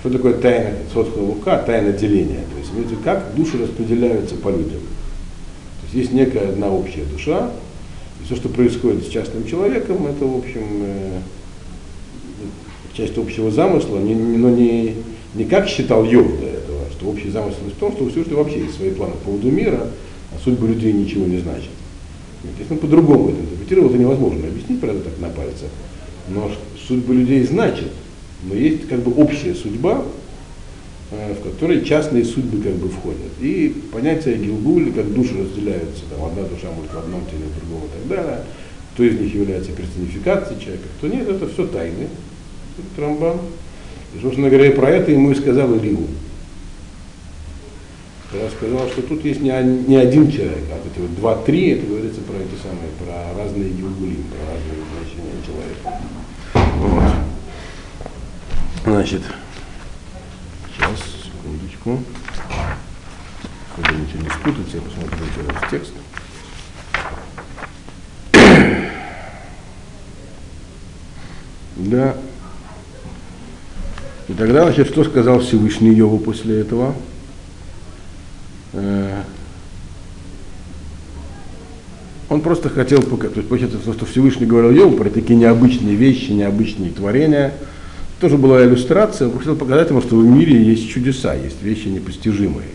что 0.00 0.10
такое 0.10 0.34
тайна 0.34 0.76
Соцкого 0.92 1.26
Лука, 1.26 1.58
тайна 1.58 1.92
деления. 1.92 2.44
То 2.52 2.58
есть 2.58 3.02
как 3.02 3.34
души 3.34 3.58
распределяются 3.58 4.36
по 4.36 4.48
людям. 4.48 4.80
То 4.80 5.84
есть 5.84 5.94
есть 5.94 6.12
некая 6.12 6.50
одна 6.50 6.70
общая 6.70 7.04
душа, 7.04 7.50
и 8.20 8.24
все, 8.24 8.36
что 8.36 8.48
происходит 8.48 9.04
с 9.04 9.08
частным 9.08 9.46
человеком, 9.46 10.06
это, 10.06 10.24
в 10.24 10.36
общем, 10.36 10.64
э, 10.82 11.18
часть 12.96 13.18
общего 13.18 13.50
замысла, 13.50 13.98
но 13.98 14.50
не, 14.50 14.94
не 15.34 15.44
как 15.44 15.68
считал 15.68 16.04
Йов 16.04 16.28
до 16.40 16.46
этого, 16.46 16.80
что 16.92 17.08
общий 17.08 17.30
замысел 17.30 17.58
в 17.66 17.78
том, 17.78 17.92
что 17.92 18.04
у 18.04 18.08
Всевышнего 18.08 18.38
вообще 18.38 18.60
есть 18.60 18.76
свои 18.76 18.90
планы 18.90 19.12
по 19.14 19.30
поводу 19.30 19.50
мира, 19.50 19.88
а 20.32 20.38
судьба 20.42 20.68
людей 20.68 20.92
ничего 20.92 21.26
не 21.26 21.38
значит. 21.38 21.70
Он 22.70 22.78
по-другому 22.78 23.30
это 23.30 23.40
интерпретировал, 23.40 23.88
это 23.88 23.98
невозможно 23.98 24.46
объяснить, 24.46 24.80
правда, 24.80 25.00
так 25.02 25.18
на 25.20 25.28
пальцах. 25.28 25.68
Но 26.28 26.50
судьба 26.86 27.14
людей 27.14 27.44
значит, 27.44 27.90
но 28.44 28.54
есть 28.54 28.88
как 28.88 29.00
бы 29.00 29.12
общая 29.20 29.54
судьба, 29.54 30.02
э, 31.10 31.34
в 31.34 31.42
которой 31.42 31.84
частные 31.84 32.24
судьбы 32.24 32.62
как 32.62 32.74
бы 32.74 32.88
входят. 32.88 33.32
И 33.40 33.74
понятие 33.92 34.36
Гилгуль, 34.36 34.92
как 34.92 35.12
души 35.12 35.34
разделяются, 35.38 36.04
там 36.10 36.24
одна 36.24 36.42
душа 36.42 36.70
может 36.74 36.92
в 36.92 36.98
одном 36.98 37.22
теле, 37.26 37.44
в 37.44 37.68
другом 37.68 37.86
и 37.86 37.98
так 37.98 38.08
далее, 38.08 38.44
кто 38.94 39.04
из 39.04 39.20
них 39.20 39.34
является 39.34 39.72
персонификацией 39.72 40.60
человека, 40.60 40.88
кто 40.98 41.08
нет, 41.08 41.28
это 41.28 41.48
все 41.48 41.66
тайны. 41.66 42.08
Рамбан. 42.96 43.38
И, 44.14 44.20
собственно 44.20 44.50
говоря, 44.50 44.70
про 44.72 44.90
это 44.90 45.10
ему 45.10 45.30
и 45.30 45.34
сказал 45.34 45.74
Илью. 45.76 46.06
Когда 48.36 48.50
сказал, 48.50 48.86
что 48.88 49.00
тут 49.00 49.24
есть 49.24 49.40
не, 49.40 49.50
не 49.88 49.96
один 49.96 50.30
человек, 50.30 50.64
а 50.70 50.76
эти 50.86 51.00
вот 51.00 51.14
два-три, 51.16 51.70
это 51.70 51.86
говорится 51.86 52.20
про 52.20 52.34
эти 52.34 52.52
самые, 52.62 52.90
про 52.98 53.42
разные 53.42 53.70
гилгулим, 53.70 54.24
про 54.24 54.40
разные 54.52 54.76
значения 54.92 55.40
человека. 55.46 56.02
Вот. 56.76 57.12
Значит, 58.84 59.22
сейчас, 60.76 61.00
секундочку. 61.24 62.02
Когда 63.74 63.92
ничего 63.92 64.22
не 64.22 64.28
спутаться, 64.28 64.76
я 64.76 64.82
посмотрю 64.82 65.16
раз 65.48 65.70
текст. 65.70 65.92
Да, 71.76 72.16
и 74.28 74.32
тогда, 74.32 74.64
значит, 74.64 74.88
что 74.88 75.04
сказал 75.04 75.40
Всевышний 75.40 75.94
Йову 75.94 76.18
после 76.18 76.60
этого? 76.60 76.94
Э, 78.76 79.22
он 82.28 82.40
просто 82.40 82.68
хотел 82.68 83.02
показать, 83.02 83.34
то 83.34 83.38
есть, 83.38 83.48
получается, 83.48 83.78
то, 83.78 83.92
что 83.92 84.04
Всевышний 84.04 84.46
говорил 84.46 84.70
Йову 84.70 84.96
про 84.96 85.10
такие 85.10 85.38
необычные 85.38 85.94
вещи, 85.94 86.32
необычные 86.32 86.90
творения, 86.90 87.54
тоже 88.20 88.36
была 88.36 88.64
иллюстрация, 88.64 89.28
он 89.28 89.38
хотел 89.38 89.56
показать 89.56 89.90
ему, 89.90 90.00
что 90.00 90.16
в 90.16 90.24
мире 90.24 90.60
есть 90.60 90.88
чудеса, 90.88 91.34
есть 91.34 91.62
вещи 91.62 91.88
непостижимые. 91.88 92.68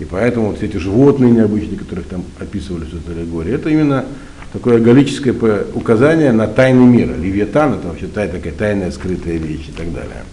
И 0.00 0.04
поэтому 0.04 0.48
вот 0.48 0.62
эти 0.62 0.76
животные 0.76 1.30
необычные, 1.30 1.78
которых 1.78 2.06
там 2.06 2.24
описывали 2.38 2.84
в 2.84 2.94
этой 2.94 3.14
аллегории, 3.14 3.54
это 3.54 3.70
именно 3.70 4.04
такое 4.52 4.78
галлическое 4.80 5.34
указание 5.74 6.32
на 6.32 6.46
тайны 6.46 6.84
мира. 6.84 7.14
Левиатан 7.14 7.74
это 7.74 7.88
вообще 7.88 8.06
такая 8.06 8.52
тайная 8.52 8.90
скрытая 8.90 9.36
вещь 9.36 9.68
и 9.68 9.72
так 9.72 9.86
далее. 9.92 10.24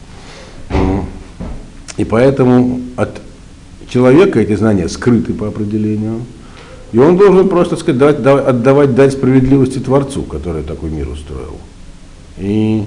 И 1.97 2.03
поэтому 2.03 2.81
от 2.95 3.21
человека 3.91 4.39
эти 4.39 4.55
знания 4.55 4.87
скрыты 4.87 5.33
по 5.33 5.47
определению. 5.47 6.21
И 6.91 6.97
он 6.97 7.17
должен 7.17 7.47
просто 7.47 7.75
сказать, 7.75 7.99
давать, 7.99 8.21
давать, 8.21 8.47
отдавать 8.47 8.95
дать 8.95 9.13
справедливости 9.13 9.79
Творцу, 9.79 10.23
который 10.23 10.63
такой 10.63 10.89
мир 10.89 11.09
устроил. 11.09 11.57
И 12.37 12.83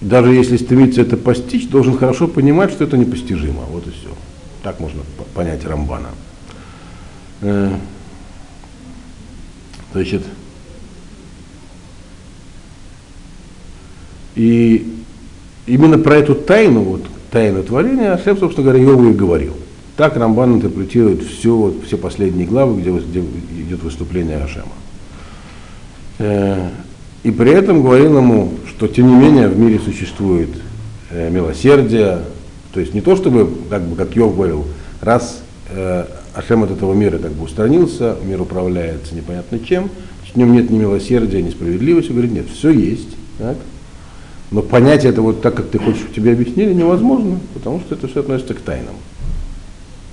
даже 0.00 0.34
если 0.34 0.56
стремиться 0.56 1.00
это 1.00 1.16
постичь, 1.16 1.68
должен 1.68 1.96
хорошо 1.96 2.28
понимать, 2.28 2.72
что 2.72 2.84
это 2.84 2.96
непостижимо. 2.98 3.62
Вот 3.70 3.86
и 3.86 3.90
все. 3.90 4.10
Так 4.62 4.80
можно 4.80 5.02
понять 5.34 5.64
Рамбана. 5.64 6.08
Э, 7.42 7.74
значит, 9.92 10.22
и 14.34 14.94
именно 15.66 15.98
про 15.98 16.16
эту 16.16 16.34
тайну, 16.34 16.80
вот, 16.82 17.04
тайну 17.30 17.62
творения, 17.62 18.12
Ашем, 18.12 18.38
собственно 18.38 18.66
говоря, 18.68 18.82
Йову 18.82 19.10
и 19.10 19.14
говорил. 19.14 19.54
Так 19.96 20.16
Рамбан 20.16 20.54
интерпретирует 20.54 21.22
все, 21.22 21.72
все 21.86 21.96
последние 21.96 22.46
главы, 22.46 22.80
где, 22.80 22.90
где 22.90 23.20
идет 23.20 23.82
выступление 23.82 24.38
Ашема. 24.38 24.72
Э, 26.18 26.68
и 27.22 27.30
при 27.30 27.52
этом 27.52 27.82
говорил 27.82 28.18
ему, 28.18 28.54
что 28.68 28.88
тем 28.88 29.08
не 29.08 29.14
менее 29.14 29.48
в 29.48 29.58
мире 29.58 29.78
существует 29.78 30.50
э, 31.10 31.30
милосердие, 31.30 32.22
то 32.72 32.80
есть 32.80 32.92
не 32.92 33.00
то 33.00 33.14
чтобы, 33.14 33.48
как 33.70 33.82
бы, 33.82 33.94
как 33.94 34.16
Йов 34.16 34.34
говорил, 34.34 34.66
раз 35.00 35.42
э, 35.70 36.06
Ашем 36.34 36.64
от 36.64 36.72
этого 36.72 36.92
мира 36.92 37.18
как 37.18 37.32
бы 37.32 37.44
устранился, 37.44 38.16
мир 38.24 38.42
управляется 38.42 39.14
непонятно 39.14 39.60
чем, 39.60 39.90
в 40.32 40.36
нем 40.36 40.52
нет 40.52 40.70
ни 40.70 40.78
милосердия, 40.78 41.40
ни 41.40 41.50
справедливости, 41.50 42.10
говорит, 42.10 42.32
нет, 42.32 42.46
все 42.52 42.70
есть, 42.70 43.10
так? 43.38 43.56
но 44.50 44.62
понять 44.62 45.04
это 45.04 45.22
вот 45.22 45.40
так, 45.40 45.54
как 45.54 45.68
ты 45.68 45.78
хочешь, 45.78 46.06
тебе 46.14 46.32
объяснили, 46.32 46.72
невозможно, 46.72 47.38
потому 47.54 47.78
что 47.80 47.94
это 47.94 48.08
все 48.08 48.20
относится 48.20 48.54
к 48.54 48.60
тайнам. 48.60 48.96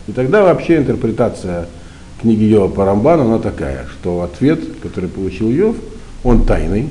И 0.08 0.12
тогда 0.12 0.43
вообще 0.43 0.77
интерпретация 0.77 1.67
книги 2.22 2.43
Йова 2.43 2.67
по 2.67 2.86
Рамбану, 2.86 3.24
она 3.24 3.39
такая, 3.39 3.88
что 3.88 4.22
ответ, 4.22 4.60
который 4.81 5.10
получил 5.10 5.50
Йов, 5.50 5.75
он 6.24 6.46
тайный, 6.46 6.89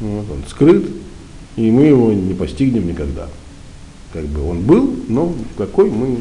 вот, 0.00 0.30
он 0.30 0.42
скрыт, 0.48 0.84
и 1.56 1.70
мы 1.70 1.82
его 1.82 2.12
не 2.12 2.34
постигнем 2.34 2.86
никогда. 2.86 3.28
Как 4.12 4.24
бы 4.24 4.48
он 4.48 4.60
был, 4.60 4.94
но 5.08 5.34
какой 5.56 5.90
мы 5.90 6.16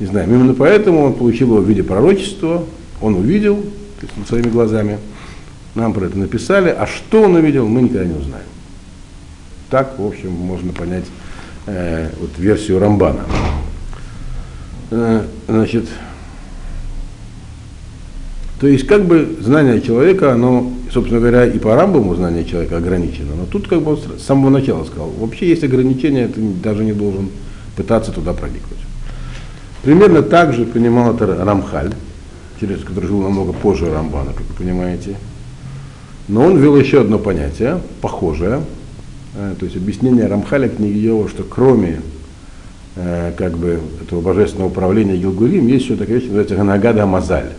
не 0.00 0.06
знаем. 0.06 0.32
Именно 0.32 0.54
поэтому 0.54 1.02
он 1.02 1.14
получил 1.14 1.48
его 1.48 1.60
в 1.60 1.68
виде 1.68 1.82
пророчества, 1.82 2.64
он 3.00 3.14
увидел 3.14 3.64
своими 4.28 4.48
глазами, 4.48 4.98
нам 5.74 5.92
про 5.92 6.06
это 6.06 6.18
написали, 6.18 6.70
а 6.70 6.86
что 6.86 7.22
он 7.22 7.34
увидел, 7.34 7.66
мы 7.66 7.82
никогда 7.82 8.04
не 8.04 8.14
узнаем. 8.14 8.46
Так, 9.70 9.98
в 9.98 10.06
общем, 10.06 10.30
можно 10.30 10.72
понять 10.72 11.04
э, 11.66 12.10
вот 12.20 12.30
версию 12.38 12.78
Рамбана. 12.78 13.20
Э, 14.90 15.24
значит, 15.48 15.86
то 18.60 18.68
есть 18.68 18.86
как 18.86 19.04
бы 19.04 19.36
знание 19.40 19.80
человека, 19.82 20.32
оно, 20.32 20.72
собственно 20.92 21.20
говоря, 21.20 21.44
и 21.44 21.58
по 21.58 21.74
Рамбаму 21.74 22.14
знание 22.14 22.44
человека 22.44 22.76
ограничено, 22.78 23.34
но 23.36 23.46
тут 23.46 23.68
как 23.68 23.82
бы 23.82 23.96
с 23.96 24.22
самого 24.22 24.50
начала 24.50 24.84
сказал, 24.84 25.10
вообще 25.10 25.48
есть 25.48 25.64
ограничения, 25.64 26.28
ты 26.28 26.40
даже 26.40 26.84
не 26.84 26.92
должен 26.92 27.30
пытаться 27.76 28.12
туда 28.12 28.32
проникнуть. 28.32 28.78
Примерно 29.82 30.22
так 30.22 30.54
же 30.54 30.64
понимал 30.64 31.14
это 31.14 31.44
Рамхаль, 31.44 31.92
через 32.60 32.82
который 32.82 33.06
жил 33.06 33.20
намного 33.22 33.52
позже 33.52 33.92
Рамбана, 33.92 34.32
как 34.32 34.46
вы 34.46 34.54
понимаете. 34.54 35.16
Но 36.28 36.44
он 36.44 36.56
ввел 36.56 36.76
еще 36.76 37.02
одно 37.02 37.18
понятие, 37.18 37.80
похожее, 38.00 38.62
э, 39.34 39.54
то 39.58 39.64
есть 39.64 39.76
объяснение 39.76 40.26
Рамхаля 40.26 40.68
книги 40.68 40.98
Йова, 40.98 41.28
что 41.28 41.42
кроме 41.42 42.00
э, 42.96 43.32
как 43.36 43.56
бы 43.56 43.80
этого 44.02 44.20
божественного 44.20 44.68
управления 44.68 45.16
Гилгулим, 45.16 45.66
есть 45.68 45.84
еще 45.84 45.96
такая 45.96 46.16
вещь, 46.16 46.24
называется 46.24 46.56
Ганагада 46.56 47.06
Мазаль. 47.06 47.52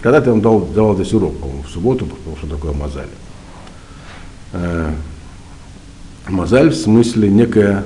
Когда-то 0.00 0.26
я 0.26 0.32
вам 0.32 0.40
дал, 0.40 0.60
давал 0.60 0.94
здесь 0.96 1.12
урок, 1.14 1.38
по-моему, 1.38 1.62
в 1.62 1.68
субботу, 1.68 2.06
потому 2.06 2.36
что 2.36 2.48
такое 2.48 2.72
Мазаль. 2.72 3.06
Э, 4.52 4.90
мазаль 6.28 6.70
в 6.70 6.74
смысле 6.74 7.28
некое, 7.28 7.84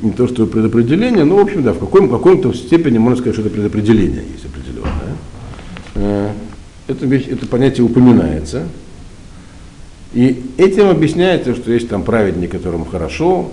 не 0.00 0.12
то 0.12 0.26
что 0.26 0.46
предопределение, 0.46 1.24
но, 1.24 1.36
в 1.36 1.40
общем, 1.40 1.62
да, 1.62 1.72
в 1.72 1.78
каком, 1.78 2.08
какой-то 2.08 2.54
степени 2.54 2.98
можно 2.98 3.18
сказать, 3.18 3.34
что 3.34 3.42
это 3.42 3.54
предопределение 3.54 4.24
есть 4.32 4.46
определенное. 4.46 6.32
Это, 6.88 7.06
вещь, 7.06 7.26
это 7.28 7.46
понятие 7.46 7.84
упоминается. 7.84 8.66
И 10.14 10.42
этим 10.58 10.88
объясняется, 10.88 11.54
что 11.54 11.72
есть 11.72 11.88
там 11.88 12.02
праведник, 12.02 12.50
которому 12.50 12.84
хорошо, 12.84 13.50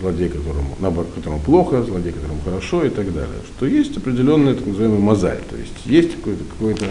злодей, 0.00 0.28
которому, 0.28 0.76
наоборот, 0.78 1.10
которому 1.14 1.40
плохо, 1.40 1.82
злодей, 1.82 2.12
которому 2.12 2.40
хорошо 2.44 2.84
и 2.84 2.90
так 2.90 3.12
далее. 3.12 3.40
Что 3.56 3.66
есть 3.66 3.96
определенный 3.96 4.54
так 4.54 4.66
называемый 4.66 5.00
мозаль, 5.00 5.38
то 5.50 5.56
есть 5.56 5.74
есть 5.84 6.16
какой-то, 6.16 6.44
какой-то 6.44 6.86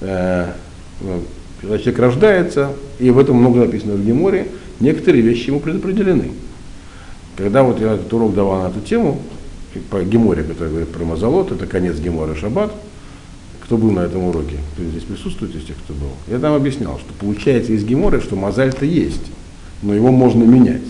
э, 0.00 0.52
ну, 1.00 1.22
человек 1.62 1.98
рождается, 1.98 2.72
и 2.98 3.10
в 3.10 3.18
этом 3.18 3.36
много 3.36 3.60
написано 3.60 3.94
в 3.94 4.04
Геморе, 4.04 4.48
некоторые 4.80 5.22
вещи 5.22 5.48
ему 5.48 5.60
предопределены. 5.60 6.30
Когда 7.36 7.64
вот 7.64 7.80
я 7.80 7.94
этот 7.94 8.12
урок 8.12 8.34
давал 8.34 8.62
на 8.62 8.68
эту 8.68 8.80
тему, 8.80 9.20
по 9.90 10.02
Геморе, 10.02 10.44
который 10.44 10.68
говорит 10.68 10.90
про 10.90 11.04
Мазалот, 11.04 11.50
это 11.50 11.66
конец 11.66 11.98
Гемора 11.98 12.36
Шаббат, 12.36 12.72
кто 13.64 13.78
был 13.78 13.90
на 13.90 14.00
этом 14.00 14.24
уроке, 14.24 14.58
кто 14.72 14.84
здесь 14.84 15.04
присутствует 15.04 15.54
из 15.54 15.64
тех, 15.64 15.76
кто 15.84 15.94
был, 15.94 16.10
я 16.28 16.38
там 16.38 16.54
объяснял, 16.54 16.98
что 16.98 17.12
получается 17.18 17.72
из 17.72 17.84
Гемора, 17.84 18.20
что 18.20 18.36
мозаль-то 18.36 18.84
есть, 18.84 19.22
но 19.82 19.94
его 19.94 20.10
можно 20.10 20.44
менять. 20.44 20.82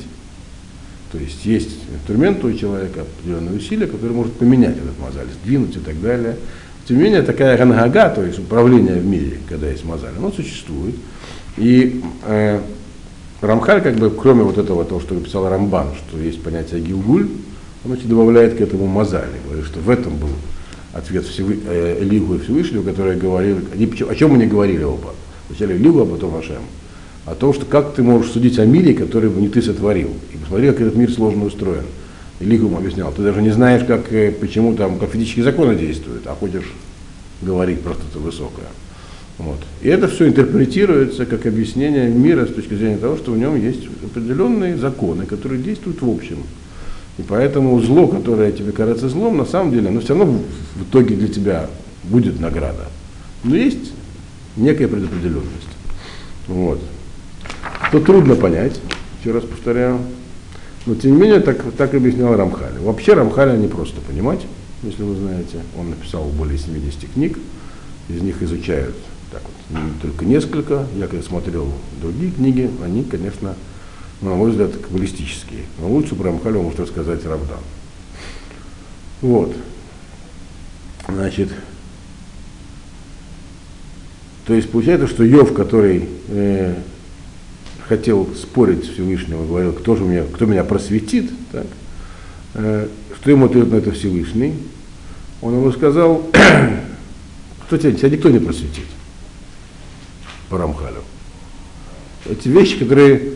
То 1.12 1.18
есть 1.18 1.44
есть 1.46 1.78
инструмент 1.94 2.42
у 2.44 2.52
человека, 2.52 3.02
определенные 3.02 3.56
усилия, 3.56 3.86
которые 3.86 4.16
может 4.16 4.32
поменять 4.32 4.76
этот 4.76 4.98
мозаль, 4.98 5.28
сдвинуть 5.42 5.76
и 5.76 5.78
так 5.78 6.00
далее. 6.02 6.36
Тем 6.88 6.98
не 6.98 7.04
менее, 7.04 7.22
такая 7.22 7.56
ганга, 7.56 8.10
то 8.10 8.24
есть 8.24 8.40
управление 8.40 8.96
в 8.96 9.06
мире, 9.06 9.38
когда 9.48 9.68
есть 9.68 9.84
мозаль, 9.84 10.12
оно 10.18 10.32
существует. 10.32 10.96
И 11.56 12.02
э, 12.24 12.60
Рамхаль, 13.40 13.82
как 13.82 13.94
бы, 13.94 14.10
кроме 14.10 14.42
вот 14.42 14.58
этого, 14.58 14.84
того, 14.84 15.00
что 15.00 15.14
написал 15.14 15.48
Рамбан, 15.48 15.90
что 15.94 16.18
есть 16.18 16.42
понятие 16.42 16.80
гилгуль, 16.80 17.28
он 17.84 17.92
очень 17.92 18.08
добавляет 18.08 18.56
к 18.56 18.60
этому 18.60 18.86
мозали, 18.86 19.32
говорит, 19.46 19.66
что 19.66 19.78
в 19.78 19.88
этом 19.88 20.16
был 20.16 20.30
ответ 20.94 21.26
Всевы, 21.26 21.58
э, 21.66 21.98
Элигу 22.02 22.36
и 22.36 22.38
Всевышнего, 22.38 22.82
которые 22.82 23.18
говорили, 23.18 23.56
они, 23.72 23.92
о 24.08 24.14
чем 24.14 24.34
они 24.34 24.46
говорили 24.46 24.84
оба. 24.84 25.14
Сначала 25.48 25.72
Элигу, 25.76 26.00
а 26.00 26.06
потом 26.06 26.36
Ашем. 26.36 26.62
О 27.26 27.34
том, 27.34 27.52
что 27.52 27.66
как 27.66 27.94
ты 27.94 28.02
можешь 28.02 28.30
судить 28.32 28.58
о 28.58 28.64
мире, 28.64 28.94
который 28.94 29.30
не 29.30 29.48
ты 29.48 29.60
сотворил. 29.60 30.10
И 30.32 30.36
посмотри, 30.36 30.68
как 30.68 30.80
этот 30.80 30.94
мир 30.94 31.10
сложно 31.10 31.44
устроен. 31.46 31.84
Элигу 32.40 32.66
ему 32.66 32.78
объяснял, 32.78 33.12
ты 33.12 33.22
даже 33.22 33.42
не 33.42 33.50
знаешь, 33.50 33.84
как, 33.84 34.12
э, 34.12 34.30
почему 34.32 34.74
там, 34.74 34.98
как 34.98 35.10
физические 35.10 35.44
законы 35.44 35.74
действуют, 35.74 36.26
а 36.26 36.34
хочешь 36.34 36.72
говорить 37.42 37.80
просто 37.80 38.02
это 38.10 38.18
высокое. 38.20 38.66
Вот. 39.38 39.58
И 39.82 39.88
это 39.88 40.06
все 40.06 40.28
интерпретируется 40.28 41.26
как 41.26 41.46
объяснение 41.46 42.08
мира 42.08 42.46
с 42.46 42.54
точки 42.54 42.74
зрения 42.74 42.98
того, 42.98 43.16
что 43.16 43.32
в 43.32 43.38
нем 43.38 43.60
есть 43.60 43.88
определенные 44.04 44.76
законы, 44.76 45.26
которые 45.26 45.60
действуют 45.60 46.02
в 46.02 46.08
общем. 46.08 46.38
И 47.18 47.22
поэтому 47.22 47.80
зло, 47.80 48.08
которое 48.08 48.50
тебе 48.50 48.72
кажется 48.72 49.08
злом, 49.08 49.36
на 49.36 49.44
самом 49.44 49.70
деле, 49.72 49.88
оно 49.88 50.00
все 50.00 50.16
равно 50.16 50.40
в 50.74 50.82
итоге 50.82 51.14
для 51.14 51.28
тебя 51.28 51.68
будет 52.04 52.40
награда. 52.40 52.88
Но 53.44 53.54
есть 53.54 53.92
некая 54.56 54.88
предопределенность. 54.88 55.68
Вот. 56.48 56.80
То 57.92 58.00
трудно 58.00 58.34
понять, 58.34 58.80
еще 59.20 59.32
раз 59.32 59.44
повторяю. 59.44 60.00
Но 60.86 60.94
тем 60.96 61.12
не 61.12 61.18
менее, 61.18 61.40
так, 61.40 61.62
так 61.78 61.94
объяснял 61.94 62.36
Рамхаль. 62.36 62.78
Вообще 62.80 63.14
Рамхаля 63.14 63.56
не 63.56 63.68
просто 63.68 64.00
понимать, 64.00 64.40
если 64.82 65.02
вы 65.02 65.14
знаете. 65.14 65.60
Он 65.78 65.90
написал 65.90 66.24
более 66.24 66.58
70 66.58 67.12
книг, 67.12 67.38
из 68.08 68.20
них 68.20 68.42
изучают 68.42 68.94
так 69.30 69.42
вот, 69.42 69.82
только 70.02 70.24
несколько. 70.24 70.86
Я 70.96 71.06
когда 71.06 71.22
смотрел 71.24 71.68
другие 72.02 72.32
книги, 72.32 72.70
они, 72.84 73.02
конечно, 73.02 73.54
на 74.30 74.36
мой 74.36 74.50
взгляд, 74.50 74.72
каббалистические. 74.76 75.62
Но 75.78 75.88
лучше 75.88 76.14
про 76.14 76.24
Рамхаля 76.24 76.58
может 76.60 76.80
рассказать 76.80 77.24
Равдан. 77.24 77.58
Вот. 79.20 79.54
Значит, 81.08 81.50
то 84.46 84.54
есть 84.54 84.70
получается, 84.70 85.06
что 85.06 85.24
Йов, 85.24 85.54
который 85.54 86.08
э, 86.28 86.74
хотел 87.88 88.28
спорить 88.34 88.84
с 88.84 88.88
Всевышним, 88.88 89.46
говорил, 89.46 89.72
кто 89.72 89.96
же 89.96 90.04
меня, 90.04 90.24
кто 90.24 90.46
меня 90.46 90.64
просветит, 90.64 91.30
так, 91.52 91.66
э, 92.54 92.88
что 93.16 93.30
ему 93.30 93.46
ответит 93.46 93.70
на 93.70 93.76
это 93.76 93.92
Всевышний, 93.92 94.54
он 95.40 95.54
ему 95.54 95.72
сказал, 95.72 96.26
кто 97.66 97.78
тебя, 97.78 97.92
тебя 97.92 98.10
никто 98.10 98.30
не 98.30 98.38
просветит 98.38 98.84
по 100.48 100.58
Рамхалю. 100.58 101.02
Эти 102.26 102.48
вещи, 102.48 102.78
которые 102.78 103.33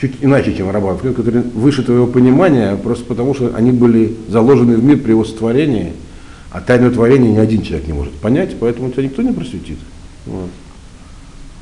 чуть 0.00 0.16
иначе, 0.20 0.54
чем 0.54 0.70
Рабан, 0.70 0.98
которые 0.98 1.42
выше 1.42 1.82
твоего 1.82 2.06
понимания, 2.06 2.76
просто 2.76 3.04
потому 3.04 3.34
что 3.34 3.54
они 3.54 3.72
были 3.72 4.16
заложены 4.28 4.76
в 4.76 4.84
мир 4.84 4.98
при 4.98 5.10
его 5.10 5.24
сотворении, 5.24 5.92
а 6.50 6.60
тайну 6.60 6.90
творения 6.90 7.32
ни 7.32 7.38
один 7.38 7.62
человек 7.62 7.86
не 7.86 7.92
может 7.92 8.12
понять, 8.14 8.56
поэтому 8.58 8.90
тебя 8.90 9.04
никто 9.04 9.22
не 9.22 9.32
просветит. 9.32 9.78
Вот. 10.26 10.50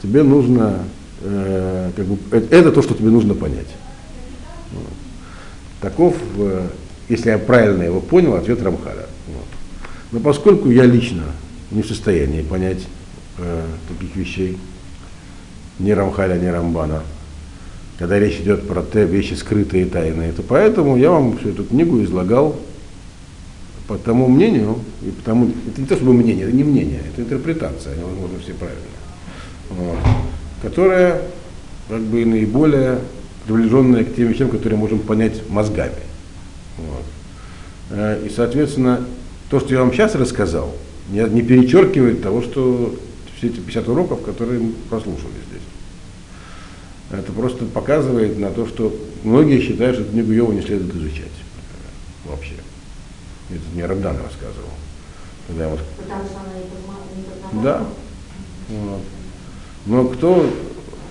Тебе 0.03 0.23
нужно, 0.23 0.81
э, 1.23 1.91
как 1.97 2.07
бы, 2.07 2.19
это, 2.31 2.55
это 2.55 2.73
то, 2.73 2.83
что 2.83 2.95
тебе 2.95 3.11
нужно 3.11 3.35
понять. 3.35 3.69
Вот. 4.73 4.93
Таков, 5.81 6.15
э, 6.37 6.69
если 7.09 7.31
я 7.31 7.39
правильно 7.39 7.83
его 7.83 8.01
понял, 8.01 8.35
ответ 8.35 8.63
Рамхаля. 8.63 9.07
Вот. 9.29 9.47
Но 10.13 10.21
поскольку 10.21 10.71
я 10.71 10.85
лично 10.85 11.25
не 11.71 11.83
в 11.83 11.87
состоянии 11.87 12.43
понять 12.43 12.87
э, 13.39 13.63
таких 13.89 14.17
вещей, 14.17 14.59
ни 15.79 15.91
Рамхаля, 15.91 16.39
ни 16.39 16.47
Рамбана, 16.47 17.03
когда 17.99 18.19
речь 18.19 18.41
идет 18.41 18.67
про 18.67 18.83
те 18.83 19.05
вещи 19.05 19.35
скрытые 19.35 19.87
и 19.87 19.89
тайные, 19.89 20.33
то 20.33 20.43
поэтому 20.43 20.97
я 20.97 21.11
вам 21.11 21.39
всю 21.39 21.51
эту 21.51 21.65
книгу 21.65 22.03
излагал 22.03 22.57
по 23.87 23.99
тому 23.99 24.29
мнению, 24.29 24.79
и 25.03 25.11
потому, 25.11 25.51
это 25.69 25.81
не 25.81 25.87
то 25.87 25.97
чтобы 25.97 26.15
мнение, 26.15 26.47
это 26.47 26.57
не 26.57 26.65
мнение, 26.65 27.01
это 27.13 27.23
интерпретация, 27.23 27.93
они, 27.93 28.03
возможно, 28.03 28.39
все 28.41 28.55
правильные, 28.55 28.83
вот, 29.71 29.99
которая 30.63 31.23
как 31.89 32.01
бы 32.01 32.25
наиболее 32.25 32.99
приближенная 33.47 34.05
к 34.05 34.15
тем 34.15 34.29
вещам, 34.29 34.49
которые 34.49 34.79
можем 34.79 35.01
понять 35.01 35.49
мозгами. 35.51 35.93
Вот. 36.79 37.05
Э, 37.91 38.23
и, 38.25 38.31
соответственно, 38.31 39.05
то, 39.51 39.61
что 39.61 39.75
я 39.75 39.81
вам 39.81 39.93
сейчас 39.93 40.15
рассказал, 40.15 40.75
не, 41.11 41.43
перечеркивает 41.43 42.23
того, 42.23 42.43
что 42.43 42.95
все 43.37 43.49
эти 43.49 43.61
50 43.61 43.89
уроков, 43.89 44.23
которые 44.23 44.61
мы 44.61 44.73
прослушали. 44.89 45.35
Это 47.11 47.33
просто 47.33 47.65
показывает 47.67 48.39
на 48.39 48.51
то, 48.51 48.67
что 48.67 48.95
многие 49.23 49.61
считают, 49.61 49.97
что 49.97 50.05
книгу 50.05 50.33
Йова 50.33 50.53
не 50.53 50.63
следует 50.63 50.95
изучать 50.95 51.31
вообще. 52.25 52.55
Это 53.51 53.63
мне 53.73 53.87
Рамдан 53.87 54.17
рассказывал. 54.17 54.71
Когда 55.47 55.69
вот... 55.69 55.81
Потому 55.99 56.25
что 56.25 56.39
она 56.41 56.55
не 57.55 57.63
Да. 57.63 57.87
Вот. 58.71 59.01
Но 59.87 60.09
кто 60.09 60.51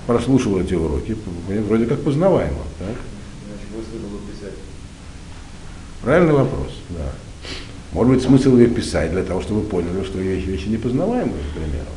прослушал 0.07 0.59
эти 0.59 0.73
уроки, 0.73 1.15
вроде 1.47 1.85
как 1.85 2.01
познаваемо. 2.01 2.63
Так? 2.79 2.95
Правильный 6.01 6.33
вопрос, 6.33 6.71
да. 6.89 7.13
Может 7.93 8.13
быть, 8.13 8.23
смысл 8.23 8.57
ее 8.57 8.67
писать 8.67 9.11
для 9.11 9.23
того, 9.23 9.41
чтобы 9.41 9.61
вы 9.61 9.67
поняли, 9.67 10.03
что 10.03 10.17
вещи, 10.17 10.47
вещи 10.47 10.67
непознаваемые, 10.67 11.43
к 11.51 11.55
примеру. 11.55 11.87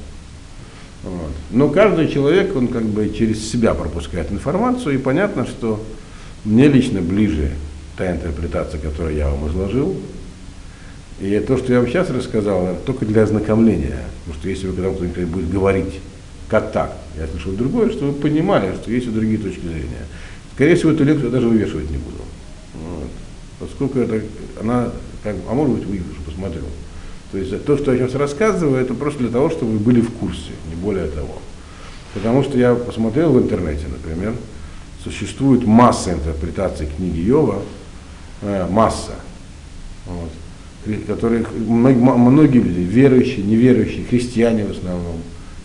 Вот. 1.06 1.30
Но 1.52 1.68
каждый 1.68 2.08
человек, 2.08 2.56
он 2.56 2.66
как 2.66 2.84
бы 2.84 3.08
через 3.16 3.48
себя 3.48 3.74
пропускает 3.74 4.32
информацию, 4.32 4.96
и 4.96 4.98
понятно, 4.98 5.46
что 5.46 5.80
мне 6.44 6.66
лично 6.66 7.00
ближе 7.00 7.52
та 7.96 8.10
интерпретация, 8.10 8.80
которую 8.80 9.14
я 9.14 9.30
вам 9.30 9.48
изложил. 9.48 9.94
И 11.20 11.38
то, 11.46 11.56
что 11.56 11.72
я 11.72 11.78
вам 11.80 11.88
сейчас 11.88 12.10
рассказал, 12.10 12.76
только 12.84 13.06
для 13.06 13.22
ознакомления. 13.22 14.02
Потому 14.24 14.40
что 14.40 14.48
если 14.48 14.66
вы 14.66 14.74
когда 14.74 14.90
кто-нибудь 14.90 15.28
будет 15.28 15.50
говорить, 15.50 16.00
как 16.48 16.72
так, 16.72 16.96
я 17.16 17.26
слышал 17.28 17.52
другое, 17.52 17.90
что 17.90 18.06
вы 18.06 18.12
понимали, 18.12 18.74
что 18.74 18.90
есть 18.90 19.06
и 19.06 19.10
другие 19.10 19.38
точки 19.38 19.60
зрения. 19.60 20.06
Скорее 20.54 20.74
всего, 20.74 20.90
эту 20.90 21.04
лекцию 21.04 21.26
я 21.26 21.32
даже 21.32 21.48
вывешивать 21.48 21.90
не 21.90 21.98
буду. 21.98 22.18
Вот. 22.74 23.08
Поскольку 23.60 24.00
это, 24.00 24.20
она, 24.60 24.90
как, 25.22 25.36
а 25.48 25.54
может 25.54 25.76
быть, 25.76 25.86
вывешу, 25.86 26.20
посмотрю. 26.26 26.62
То 27.36 27.40
есть 27.40 27.64
то, 27.66 27.76
что 27.76 27.92
я 27.92 27.98
сейчас 27.98 28.14
рассказываю, 28.14 28.80
это 28.80 28.94
просто 28.94 29.18
для 29.18 29.28
того, 29.28 29.50
чтобы 29.50 29.72
вы 29.72 29.78
были 29.78 30.00
в 30.00 30.10
курсе, 30.10 30.52
не 30.70 30.74
более 30.74 31.06
того. 31.06 31.42
Потому 32.14 32.42
что 32.42 32.56
я 32.56 32.74
посмотрел 32.74 33.30
в 33.32 33.38
интернете, 33.38 33.84
например, 33.88 34.32
существует 35.04 35.66
масса 35.66 36.14
интерпретаций 36.14 36.88
книги 36.96 37.18
Йова, 37.18 37.60
э, 38.40 38.66
масса, 38.70 39.16
вот, 40.06 40.30
которые 41.06 41.44
многие 41.58 42.56
люди, 42.56 42.80
верующие, 42.80 43.44
неверующие, 43.44 44.06
христиане 44.06 44.64
в 44.64 44.70
основном, 44.70 45.16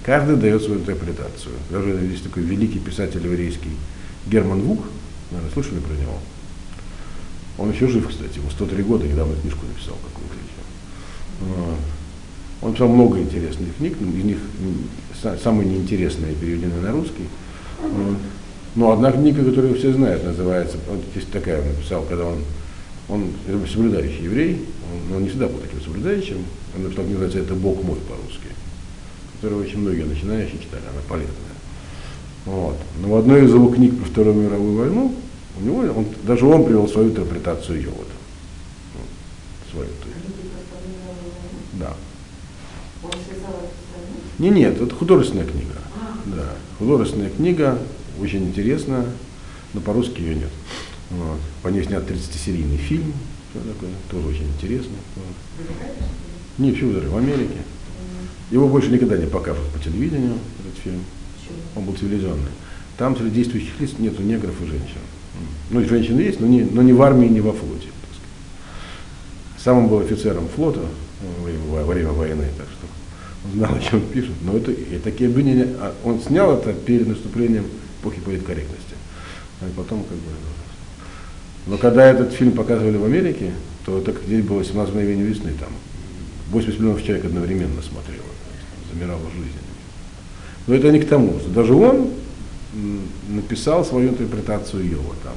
каждый 0.03 0.35
дает 0.35 0.61
свою 0.61 0.81
интерпретацию. 0.81 1.53
Даже 1.69 1.91
есть 1.91 2.25
такой 2.25 2.43
великий 2.43 2.79
писатель 2.79 3.23
еврейский 3.23 3.71
Герман 4.27 4.59
Вук, 4.59 4.81
наверное, 5.31 5.53
слышали 5.53 5.79
про 5.79 5.93
него? 5.93 6.17
Он 7.57 7.71
еще 7.71 7.87
жив, 7.87 8.09
кстати, 8.09 8.39
ему 8.39 8.49
103 8.49 8.83
года, 8.83 9.07
недавно 9.07 9.35
книжку 9.39 9.65
написал 9.65 9.95
какую-то 10.03 10.35
еще. 11.41 11.75
Он 12.61 12.69
написал 12.69 12.89
много 12.89 13.19
интересных 13.19 13.75
книг, 13.77 13.97
из 13.99 14.23
них 14.23 14.37
самые 15.43 15.67
неинтересные 15.69 16.35
переведены 16.35 16.79
на 16.81 16.91
русский. 16.91 17.27
Но 18.75 18.91
одна 18.91 19.11
книга, 19.11 19.43
которую 19.43 19.75
все 19.75 19.91
знают, 19.91 20.23
называется, 20.23 20.77
вот 20.89 21.01
есть 21.15 21.29
такая 21.31 21.61
он 21.61 21.67
написал, 21.67 22.03
когда 22.03 22.25
он, 22.25 22.37
он 23.09 23.31
соблюдающий 23.67 24.23
еврей, 24.25 24.65
он, 25.09 25.17
он 25.17 25.23
не 25.23 25.29
всегда 25.29 25.47
был 25.47 25.57
таким 25.57 25.81
соблюдающим, 25.81 26.37
он 26.77 26.83
написал, 26.83 27.03
называется 27.05 27.39
«Это 27.39 27.53
Бог 27.55 27.83
мой» 27.83 27.97
по-русски, 27.97 28.47
которую 29.35 29.65
очень 29.65 29.79
многие 29.79 30.03
начинающие 30.03 30.59
читали, 30.59 30.83
она 30.83 31.01
полезная. 31.09 31.35
Вот. 32.45 32.77
Но 33.01 33.09
в 33.09 33.15
одной 33.17 33.43
из 33.43 33.53
его 33.53 33.67
книг 33.69 33.97
про 33.99 34.05
Вторую 34.05 34.35
мировую 34.35 34.77
войну 34.77 35.15
у 35.59 35.63
него, 35.63 35.79
он, 35.79 36.05
даже 36.23 36.45
он 36.45 36.63
привел 36.63 36.87
свою 36.87 37.09
интерпретацию 37.09 37.81
Йода. 37.81 38.15
Вот, 38.95 39.09
свою. 39.71 39.89
Да. 41.81 41.95
Не, 44.37 44.49
нет, 44.49 44.79
это 44.79 44.93
художественная 44.93 45.45
книга. 45.45 45.73
Да, 46.25 46.53
художественная 46.77 47.29
книга, 47.29 47.79
очень 48.19 48.45
интересная, 48.45 49.05
но 49.73 49.81
по-русски 49.81 50.21
ее 50.21 50.35
нет. 50.35 50.49
Вот. 51.09 51.39
По 51.63 51.69
ней 51.69 51.83
снят 51.83 52.03
30-серийный 52.03 52.77
фильм, 52.77 53.13
такое, 53.53 53.89
тоже 54.09 54.27
очень 54.27 54.47
интересно. 54.47 54.93
Вот. 55.15 55.67
Не, 56.59 56.71
в 56.71 57.09
в 57.09 57.17
Америке. 57.17 57.57
Его 58.51 58.67
больше 58.67 58.89
никогда 58.91 59.17
не 59.17 59.25
покажут 59.25 59.65
по 59.69 59.79
телевидению, 59.79 60.35
этот 60.59 60.79
фильм. 60.83 61.03
Он 61.75 61.85
был 61.85 61.93
телевизионный. 61.93 62.51
Там 62.97 63.17
среди 63.17 63.35
действующих 63.37 63.79
лиц 63.79 63.91
нету 63.97 64.21
негров 64.21 64.61
и 64.61 64.65
женщин. 64.65 64.99
Ну, 65.71 65.83
женщины 65.85 66.19
есть, 66.19 66.39
но 66.39 66.47
не, 66.47 66.61
но 66.61 66.81
не 66.81 66.93
в 66.93 67.01
армии, 67.01 67.27
не 67.27 67.41
во 67.41 67.53
флоте. 67.53 67.87
Сам 69.57 69.77
он 69.79 69.87
был 69.87 69.99
офицером 69.99 70.47
флота 70.47 70.81
во 71.69 71.83
время 71.83 72.11
войны, 72.11 72.45
так 72.57 72.67
что 72.67 72.87
знал, 73.53 73.75
о 73.75 73.79
чем 73.79 74.01
пишет. 74.01 74.33
Но 74.41 74.57
это, 74.57 74.71
и 74.71 74.97
такие 74.99 75.29
обвинения, 75.29 75.67
а 75.79 75.93
он 76.03 76.19
снял 76.21 76.57
это 76.57 76.73
перед 76.73 77.07
наступлением 77.07 77.65
эпохи 78.01 78.19
политкорректности. 78.21 78.95
А 79.61 79.65
потом 79.75 80.03
как 80.03 80.17
бы... 80.17 80.31
Но 81.67 81.77
когда 81.77 82.09
этот 82.09 82.33
фильм 82.33 82.53
показывали 82.53 82.97
в 82.97 83.05
Америке, 83.05 83.51
то 83.85 83.99
это 83.99 84.13
здесь 84.25 84.43
было 84.43 84.63
17 84.63 84.93
мгновений 84.93 85.23
весны, 85.23 85.51
там 85.59 85.69
80 86.51 86.79
миллионов 86.79 87.03
человек 87.03 87.25
одновременно 87.25 87.81
смотрело, 87.81 88.25
замирала 88.91 89.21
жизнь. 89.35 89.57
Но 90.67 90.75
это 90.75 90.91
не 90.91 90.99
к 90.99 91.07
тому, 91.07 91.39
что 91.39 91.49
даже 91.49 91.73
он 91.73 92.09
написал 93.29 93.83
свою 93.85 94.09
интерпретацию 94.09 94.89
Йова 94.89 95.15
там. 95.23 95.33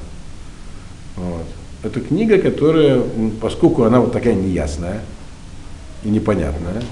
Вот. 1.15 1.45
Это 1.83 2.01
книга, 2.01 2.39
которая, 2.39 3.01
поскольку 3.41 3.83
она 3.83 3.99
вот 3.99 4.11
такая 4.11 4.33
неясная 4.33 5.01
и 6.05 6.09
непонятная, 6.09 6.83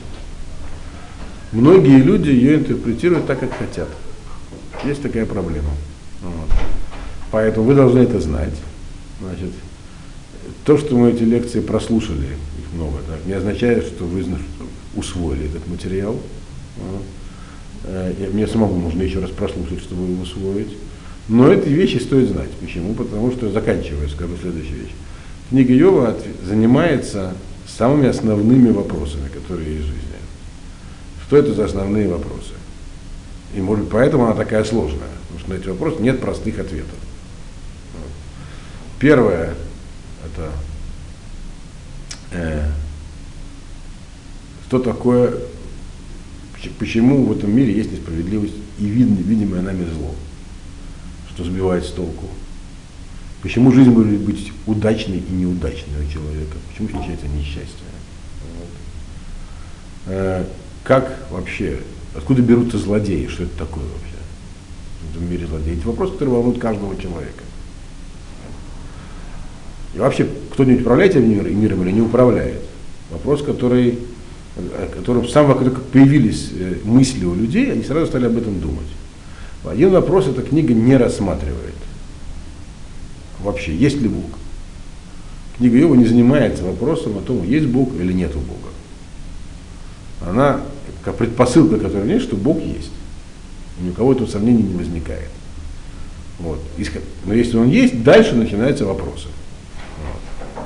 многие 1.52 2.02
люди 2.02 2.30
ее 2.30 2.56
интерпретируют 2.56 3.28
так, 3.28 3.40
как 3.40 3.54
хотят. 3.54 3.88
Есть 4.84 5.04
такая 5.04 5.26
проблема. 5.26 5.70
Вот. 6.22 6.50
Поэтому 7.32 7.68
вы 7.68 7.76
должны 7.76 8.00
это 8.00 8.20
знать. 8.20 8.56
Значит, 9.22 9.52
то, 10.66 10.78
что 10.78 10.98
мы 10.98 11.12
эти 11.12 11.24
лекции 11.24 11.62
прослушали, 11.62 12.26
их 12.26 12.74
много, 12.74 12.98
так, 13.08 13.26
не 13.26 13.34
означает, 13.34 13.86
что 13.86 14.04
вы 14.06 14.26
усвоили 14.96 15.46
этот 15.46 15.68
материал. 15.68 16.20
Вот. 16.78 17.04
Э, 17.86 18.30
мне 18.34 18.48
самому 18.48 18.80
нужно 18.80 19.04
еще 19.04 19.20
раз 19.20 19.30
прослушать, 19.30 19.80
чтобы 19.80 20.10
его 20.10 20.24
усвоить. 20.24 20.76
Но 21.30 21.54
эти 21.54 21.70
вещи 21.70 21.98
стоит 21.98 22.30
знать. 22.30 22.50
Почему? 22.60 22.96
Потому 22.96 23.32
что, 23.32 23.52
заканчивая, 23.52 24.08
скажу 24.08 24.34
следующую 24.42 24.82
вещь. 24.82 24.92
Книга 25.50 25.74
Йова 25.74 26.18
занимается 26.44 27.34
самыми 27.78 28.08
основными 28.08 28.72
вопросами, 28.72 29.28
которые 29.30 29.76
есть 29.76 29.86
в 29.86 29.88
жизни. 29.88 30.04
Что 31.26 31.38
это 31.38 31.54
за 31.54 31.66
основные 31.66 32.08
вопросы? 32.08 32.54
И 33.56 33.62
может 33.62 33.90
поэтому 33.90 34.26
она 34.26 34.36
такая 34.36 34.64
сложная, 34.64 35.10
потому 35.24 35.40
что 35.40 35.50
на 35.52 35.54
эти 35.56 35.68
вопросы 35.68 36.02
нет 36.02 36.20
простых 36.20 36.60
ответов. 36.60 36.98
Первое 39.00 39.56
это 40.26 40.52
э, 42.32 42.70
что 44.68 44.80
такое 44.80 45.38
почему 46.80 47.26
в 47.26 47.38
этом 47.38 47.54
мире 47.56 47.74
есть 47.74 47.92
несправедливость 47.92 48.56
и 48.80 48.86
видимое 48.86 49.62
нами 49.62 49.86
зло, 49.86 50.16
что 51.34 51.44
сбивает 51.44 51.86
с 51.86 51.92
толку. 51.92 52.28
Почему 53.44 53.74
жизнь 53.74 53.92
может 53.92 54.20
быть 54.20 54.54
удачной 54.66 55.18
и 55.18 55.34
неудачной 55.34 56.08
у 56.08 56.10
человека? 56.10 56.56
Почему 56.72 56.88
случается 56.88 57.28
несчастье? 57.28 57.86
Вот. 58.58 58.70
Э, 60.08 60.46
как 60.86 61.20
вообще, 61.30 61.80
откуда 62.16 62.42
берутся 62.42 62.78
злодеи? 62.78 63.28
Что 63.28 63.44
это 63.44 63.58
такое 63.58 63.84
вообще? 63.84 64.16
В 65.02 65.12
этом 65.12 65.30
мире 65.30 65.46
злодеи. 65.46 65.78
Это 65.78 65.88
вопрос, 65.90 66.14
который 66.14 66.30
волнует 66.30 66.58
каждого 66.58 66.96
человека. 66.96 67.44
И 69.94 70.00
вообще, 70.00 70.26
кто-нибудь 70.54 70.82
управляет 70.84 71.18
этим 71.18 71.30
миром 71.30 71.84
или 71.84 71.92
не 71.92 72.02
управляет? 72.02 72.62
Вопрос, 73.12 73.44
который 73.44 74.00
которым, 74.94 75.28
с 75.28 75.32
самого 75.32 75.62
как 75.62 75.84
появились 75.88 76.50
э, 76.54 76.76
мысли 76.86 77.26
у 77.26 77.34
людей, 77.34 77.74
они 77.74 77.84
сразу 77.84 78.08
стали 78.08 78.26
об 78.26 78.38
этом 78.38 78.62
думать. 78.62 78.86
Один 79.66 79.90
вопрос 79.92 80.28
эта 80.28 80.44
книга 80.44 80.74
не 80.74 80.96
рассматривает. 80.96 81.74
Вообще, 83.44 83.76
есть 83.76 83.98
ли 83.98 84.08
Бог? 84.08 84.40
Книга 85.58 85.78
Иова 85.80 85.96
не 85.96 86.06
занимается 86.06 86.64
вопросом 86.64 87.18
о 87.18 87.22
том, 87.22 87.44
есть 87.44 87.68
Бог 87.68 87.94
или 87.96 88.14
нет 88.14 88.34
Бога. 88.34 88.70
Она, 90.26 90.62
как 91.04 91.18
предпосылка, 91.18 91.78
которая 91.78 92.08
есть, 92.08 92.24
что 92.24 92.36
Бог 92.38 92.60
есть. 92.60 92.92
Ни 93.82 93.90
у 93.90 93.94
кого 93.94 94.14
этого 94.14 94.28
сомнений 94.28 94.64
не 94.64 94.76
возникает. 94.76 95.30
Вот. 96.40 96.60
Но 97.26 97.34
если 97.34 97.58
он 97.58 97.70
есть, 97.70 98.02
дальше 98.04 98.34
начинаются 98.36 98.86
вопросы. 98.86 99.28
Вот. 100.02 100.66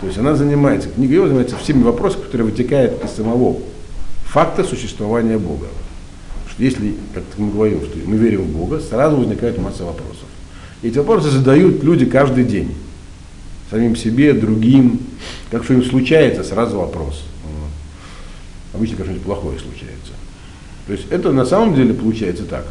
То 0.00 0.06
есть 0.06 0.18
она 0.18 0.34
занимается, 0.34 0.88
книга 0.88 1.14
его 1.14 1.26
занимается 1.26 1.56
всеми 1.56 1.82
вопросами, 1.82 2.22
которые 2.22 2.46
вытекают 2.46 3.04
из 3.04 3.10
самого 3.10 3.58
факта 4.24 4.64
существования 4.64 5.38
Бога. 5.38 5.66
Что 6.48 6.62
если, 6.62 6.94
как 7.12 7.24
мы 7.36 7.50
говорим, 7.50 7.82
что 7.82 7.98
мы 8.06 8.16
верим 8.16 8.42
в 8.42 8.56
Бога, 8.56 8.80
сразу 8.80 9.16
возникает 9.16 9.58
масса 9.58 9.84
вопросов. 9.84 10.24
И 10.82 10.88
эти 10.88 10.98
вопросы 10.98 11.30
задают 11.30 11.82
люди 11.82 12.06
каждый 12.06 12.44
день. 12.44 12.74
Самим 13.70 13.96
себе, 13.96 14.32
другим. 14.32 15.00
Как 15.50 15.64
что-нибудь 15.64 15.88
случается, 15.88 16.42
сразу 16.42 16.78
вопрос. 16.78 17.22
Обычно, 18.72 18.96
конечно, 18.96 19.20
плохое 19.20 19.58
случается. 19.58 20.12
То 20.86 20.92
есть 20.92 21.06
это 21.10 21.32
на 21.32 21.44
самом 21.44 21.74
деле 21.74 21.92
получается 21.92 22.44
так, 22.44 22.66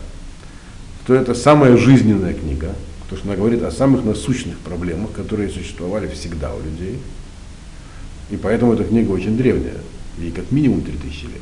что 1.04 1.16
это 1.16 1.34
самая 1.34 1.76
жизненная 1.76 2.34
книга, 2.34 2.76
потому 3.02 3.18
что 3.18 3.28
она 3.28 3.36
говорит 3.36 3.64
о 3.64 3.72
самых 3.72 4.06
насущных 4.06 4.58
проблемах, 4.60 5.12
которые 5.12 5.50
существовали 5.50 6.08
всегда 6.08 6.54
у 6.54 6.62
людей. 6.62 7.00
И 8.30 8.38
поэтому 8.38 8.74
эта 8.74 8.84
книга 8.84 9.12
очень 9.12 9.36
древняя, 9.36 9.78
ей 10.20 10.32
как 10.32 10.52
минимум 10.52 10.82
3000 10.82 11.24
лет. 11.24 11.42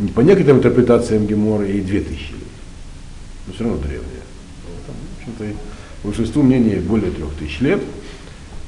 Не 0.00 0.08
по 0.08 0.20
некоторым 0.20 0.58
интерпретациям 0.58 1.26
Гемора 1.26 1.66
ей 1.66 1.80
2000 1.80 2.32
лет, 2.32 2.38
но 3.48 3.54
все 3.54 3.64
равно 3.64 3.78
древняя. 3.78 4.22
Там, 4.86 4.96
в 5.16 5.20
общем-то, 5.20 5.58
большинству 6.04 6.42
мнений 6.42 6.76
более 6.76 7.10
3000 7.10 7.62
лет. 7.62 7.80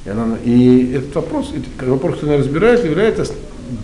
И, 0.07 0.09
она, 0.09 0.37
и 0.45 0.93
этот 0.95 1.15
вопрос, 1.15 1.53
вопрос, 1.83 2.15
который 2.15 2.35
она 2.35 2.39
разбирает, 2.43 2.85
является 2.85 3.27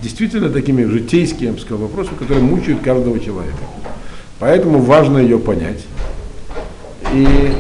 действительно 0.03 0.49
такими 0.49 0.85
житейскими, 0.85 1.49
я 1.49 1.53
бы 1.53 1.61
сказал, 1.61 1.79
вопросами, 1.79 2.17
которые 2.17 2.43
мучают 2.43 2.81
каждого 2.81 3.21
человека. 3.21 3.59
Поэтому 4.39 4.81
важно 4.81 5.19
ее 5.19 5.39
понять. 5.39 5.85
И, 7.13 7.53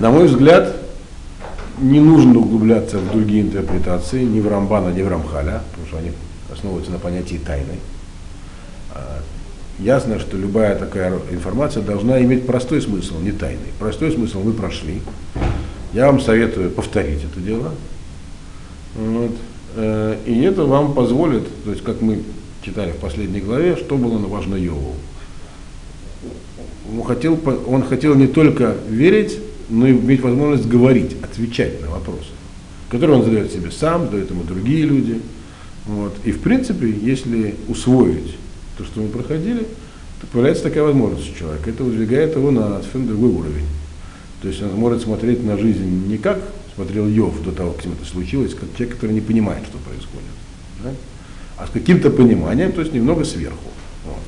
на 0.00 0.10
мой 0.10 0.26
взгляд, 0.26 0.76
не 1.78 2.00
нужно 2.00 2.38
углубляться 2.38 2.98
в 2.98 3.10
другие 3.12 3.42
интерпретации, 3.42 4.24
ни 4.24 4.40
в 4.40 4.48
Рамбана, 4.48 4.90
ни 4.90 5.02
в 5.02 5.08
Рамхаля, 5.08 5.62
потому 5.70 5.86
что 5.88 5.98
они 5.98 6.12
основываются 6.52 6.92
на 6.92 6.98
понятии 6.98 7.40
тайны. 7.44 7.78
Ясно, 9.78 10.20
что 10.20 10.36
любая 10.36 10.76
такая 10.78 11.18
информация 11.30 11.82
должна 11.82 12.22
иметь 12.22 12.46
простой 12.46 12.80
смысл, 12.80 13.18
не 13.20 13.32
тайный. 13.32 13.72
Простой 13.78 14.12
смысл 14.12 14.40
вы 14.40 14.52
прошли. 14.52 15.00
Я 15.92 16.06
вам 16.06 16.20
советую 16.20 16.70
повторить 16.70 17.24
это 17.24 17.40
дело. 17.40 17.74
Вот. 18.94 19.32
Э, 19.74 20.16
и 20.26 20.40
это 20.42 20.64
вам 20.64 20.94
позволит, 20.94 21.44
то 21.64 21.70
есть 21.70 21.82
как 21.82 22.00
мы 22.00 22.22
читали 22.62 22.92
в 22.92 22.96
последней 22.96 23.40
главе, 23.40 23.76
что 23.76 23.96
было 23.96 24.16
важно 24.18 24.54
Йову. 24.54 24.94
Он 26.92 27.02
хотел, 27.02 27.38
он 27.66 27.82
хотел 27.82 28.14
не 28.14 28.28
только 28.28 28.76
верить, 28.88 29.38
но 29.68 29.88
и 29.88 29.92
иметь 29.92 30.20
возможность 30.20 30.68
говорить, 30.68 31.16
отвечать 31.22 31.80
на 31.82 31.90
вопросы, 31.90 32.30
которые 32.90 33.18
он 33.18 33.24
задает 33.24 33.52
себе 33.52 33.72
сам, 33.72 34.04
задают 34.04 34.30
ему 34.30 34.44
другие 34.44 34.84
люди. 34.84 35.20
Вот. 35.86 36.14
И 36.24 36.30
в 36.30 36.40
принципе, 36.40 36.88
если 36.88 37.56
усвоить 37.68 38.36
то, 38.76 38.84
что 38.84 39.00
мы 39.00 39.08
проходили, 39.08 39.66
появляется 40.32 40.64
такая 40.64 40.84
возможность 40.84 41.30
у 41.32 41.38
человека. 41.38 41.70
Это 41.70 41.84
выдвигает 41.84 42.36
его 42.36 42.50
на 42.50 42.78
совершенно 42.78 43.06
другой 43.08 43.30
уровень. 43.30 43.66
То 44.42 44.48
есть 44.48 44.62
он 44.62 44.72
может 44.74 45.02
смотреть 45.02 45.44
на 45.44 45.56
жизнь 45.56 46.08
не 46.08 46.18
как 46.18 46.38
смотрел 46.74 47.06
Йов 47.06 47.42
до 47.42 47.52
того, 47.52 47.72
как 47.72 47.82
с 47.82 47.84
ним 47.86 47.94
это 47.94 48.04
случилось, 48.04 48.54
как 48.54 48.68
человек, 48.76 48.96
который 48.96 49.12
не 49.12 49.20
понимает, 49.20 49.64
что 49.64 49.78
происходит. 49.78 50.28
Да? 50.82 50.90
А 51.56 51.66
с 51.66 51.70
каким-то 51.70 52.10
пониманием, 52.10 52.72
то 52.72 52.80
есть 52.80 52.92
немного 52.92 53.24
сверху. 53.24 53.70
Вот. 54.04 54.18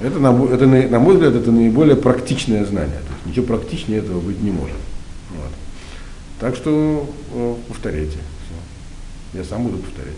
Это, 0.00 0.18
на, 0.18 0.28
это, 0.44 0.66
на 0.66 0.98
мой 0.98 1.14
взгляд, 1.14 1.34
это 1.34 1.52
наиболее 1.52 1.96
практичное 1.96 2.64
знание. 2.64 2.98
То 2.98 3.12
есть 3.14 3.26
ничего 3.26 3.46
практичнее 3.46 3.98
этого 3.98 4.20
быть 4.20 4.40
не 4.40 4.50
может. 4.50 4.76
Вот. 5.30 5.50
Так 6.40 6.56
что 6.56 7.08
э, 7.34 7.54
повторяйте. 7.68 8.16
Все. 8.16 9.38
Я 9.38 9.44
сам 9.44 9.64
буду 9.64 9.78
повторять. 9.78 10.14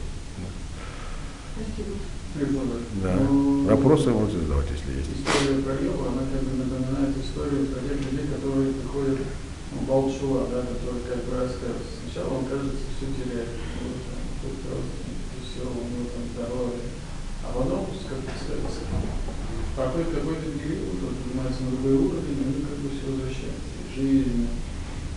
Да. 2.41 3.17
Ну, 3.21 3.69
Вопросы 3.69 4.09
можете 4.11 4.41
задавать, 4.41 4.67
если 4.73 4.97
есть. 4.97 5.13
История 5.13 5.61
про 5.61 5.77
Йова, 5.77 6.09
она 6.09 6.25
как 6.25 6.41
бы 6.41 6.57
напоминает 6.57 7.13
историю 7.21 7.69
про 7.69 7.85
тех 7.85 8.01
людей, 8.01 8.33
которые 8.33 8.73
приходят 8.81 9.21
ну, 9.73 9.79
Балчуа, 9.85 10.49
да, 10.49 10.65
который 10.65 11.05
как 11.05 11.21
бы 11.29 11.37
рассказывает. 11.37 11.85
Сначала 12.01 12.41
он, 12.41 12.45
кажется, 12.49 12.81
все 12.97 13.07
теряет. 13.13 13.53
Вот, 14.41 14.57
там, 14.65 14.81
все, 15.45 15.69
у 15.69 15.85
него 15.85 16.09
там 16.09 16.25
здоровье. 16.33 16.89
А 17.45 17.47
потом, 17.53 17.93
как 18.09 18.19
бы 18.25 18.33
сказать, 18.41 18.65
проходит 19.77 20.09
какой-то 20.09 20.49
период, 20.57 20.97
он 20.97 21.15
поднимается 21.21 21.61
на 21.69 21.71
другой 21.77 21.97
уровень, 22.09 22.41
и 22.41 22.65
как 22.65 22.77
бы 22.81 22.89
все 22.89 23.05
возвращается. 23.13 23.69
И 23.77 23.89
жизнь, 23.93 24.49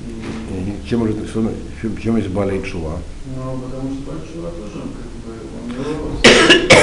и... 0.03 0.87
Чем, 0.87 1.07
что, 1.07 1.51
чем, 1.81 1.97
чем 1.97 2.17
есть 2.17 2.29
болеет 2.29 2.65
Шува? 2.65 2.99
Ну, 3.31 3.59
потому 3.63 3.95
что 3.95 4.11
Бальшува 4.11 4.51
тоже, 4.51 4.83
как 4.91 5.07
бы. 5.23 5.52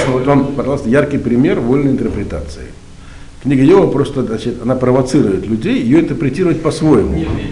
Вот 0.09 0.26
вам, 0.26 0.55
пожалуйста, 0.55 0.88
яркий 0.88 1.18
пример 1.18 1.61
вольной 1.61 1.92
интерпретации. 1.92 2.66
Книга 3.42 3.62
Йова 3.62 3.90
просто, 3.90 4.22
значит, 4.24 4.62
она 4.62 4.74
провоцирует 4.74 5.46
людей 5.46 5.81
ее 5.81 6.00
интерпретировать 6.00 6.62
по-своему. 6.62 7.14
Нет, 7.14 7.29
нет, 7.29 7.50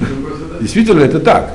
нет, 0.00 0.60
Действительно, 0.60 1.00
это 1.00 1.20
так. 1.20 1.54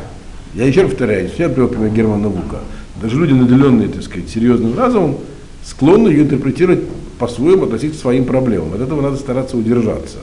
Я 0.54 0.65
еще 0.65 0.82
раз 0.82 0.91
повторяю, 0.91 1.30
я 1.38 1.50
привел 1.50 1.70
пример 1.70 1.91
Германа 1.91 2.30
Бука. 2.30 2.60
Даже 3.02 3.17
люди, 3.17 3.32
наделенные, 3.34 3.88
так 3.88 4.04
сказать, 4.04 4.30
серьезным 4.30 4.78
разумом, 4.78 5.17
склонны 5.63 6.10
ее 6.10 6.24
интерпретировать 6.24 6.82
по-своему, 7.17 7.63
относиться 7.63 7.98
к 7.98 8.02
своим 8.02 8.26
проблемам. 8.26 8.74
От 8.74 8.82
этого 8.82 9.02
надо 9.02 9.17
стараться 9.17 9.58
удержаться. 9.58 10.17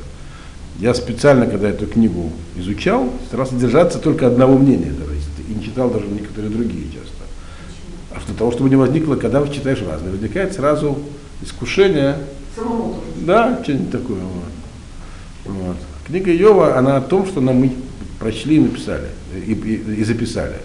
Я 0.78 0.94
специально, 0.94 1.46
когда 1.46 1.70
эту 1.70 1.86
книгу 1.86 2.30
изучал, 2.56 3.12
старался 3.26 3.56
держаться 3.56 3.98
только 3.98 4.28
одного 4.28 4.56
мнения, 4.56 4.92
и 5.48 5.54
не 5.54 5.64
читал 5.64 5.90
даже 5.90 6.06
некоторые 6.06 6.50
другие 6.50 6.84
часто. 6.92 7.07
Что 8.28 8.36
того, 8.36 8.52
чтобы 8.52 8.68
не 8.68 8.76
возникло, 8.76 9.16
когда 9.16 9.40
вы 9.40 9.52
читаешь 9.52 9.82
разные, 9.82 10.12
возникает 10.12 10.52
сразу 10.52 10.98
искушение 11.42 12.18
Самому 12.54 12.96
да, 13.16 13.60
что-нибудь 13.62 13.90
такое. 13.90 14.20
Вот. 14.20 15.54
Вот. 15.54 15.76
Книга 16.06 16.30
Йова, 16.30 16.76
она 16.76 16.98
о 16.98 17.00
том, 17.00 17.26
что 17.26 17.40
нам 17.40 17.56
мы 17.56 17.72
прочли 18.18 18.56
и 18.56 18.60
написали, 18.60 19.08
и, 19.46 19.52
и, 19.52 20.00
и 20.00 20.04
записали. 20.04 20.56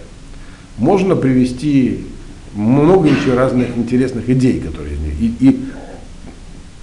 Можно 0.77 1.15
привести 1.15 2.05
много 2.53 3.07
еще 3.07 3.33
разных 3.33 3.77
интересных 3.77 4.29
идей, 4.29 4.59
которые 4.59 4.95
из 4.95 4.99
них. 4.99 5.21
И, 5.21 5.47
и 5.47 5.65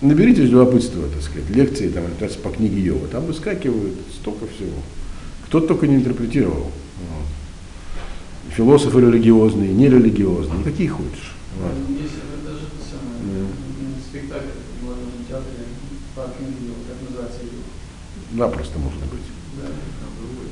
наберите 0.00 0.42
любопытство, 0.42 1.02
так 1.08 1.22
сказать, 1.22 1.50
лекции 1.50 1.88
там, 1.88 2.04
по 2.42 2.50
книге 2.50 2.80
Йова. 2.80 3.06
Там 3.08 3.26
выскакивают 3.26 3.94
столько 4.14 4.46
всего. 4.46 4.78
Кто 5.46 5.60
только 5.60 5.86
не 5.86 5.96
интерпретировал. 5.96 6.64
Вот. 6.64 7.26
Философы 8.56 9.00
религиозные, 9.00 9.72
нерелигиозные, 9.72 10.64
какие 10.64 10.88
хочешь. 10.88 11.32
Вот. 11.60 11.72
Есть 11.90 12.14
даже 12.44 12.66
самое, 12.90 13.46
спектакль 14.08 14.46
в 14.82 15.28
театре 15.28 15.66
как 16.14 17.08
называется 17.08 17.40
Йова. 17.42 18.36
Запросто 18.36 18.78
можно 18.78 19.00
быть. 19.00 19.20
Да. 19.56 19.68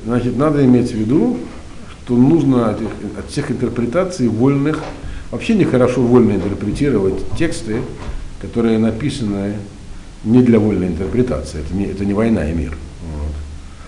Значит, 0.05 0.37
надо 0.37 0.65
иметь 0.65 0.91
в 0.91 0.95
виду, 0.95 1.37
что 1.91 2.15
нужно 2.15 2.71
от, 2.71 2.81
от 2.81 3.29
всех 3.29 3.51
интерпретаций 3.51 4.27
вольных, 4.27 4.81
вообще 5.31 5.55
нехорошо 5.55 6.01
вольно 6.01 6.33
интерпретировать 6.33 7.21
тексты, 7.37 7.81
которые 8.41 8.79
написаны 8.79 9.55
не 10.23 10.41
для 10.41 10.59
вольной 10.59 10.87
интерпретации. 10.87 11.59
Это 11.59 11.73
не, 11.73 11.85
это 11.85 12.05
не 12.05 12.13
война 12.13 12.49
и 12.49 12.53
мир. 12.53 12.77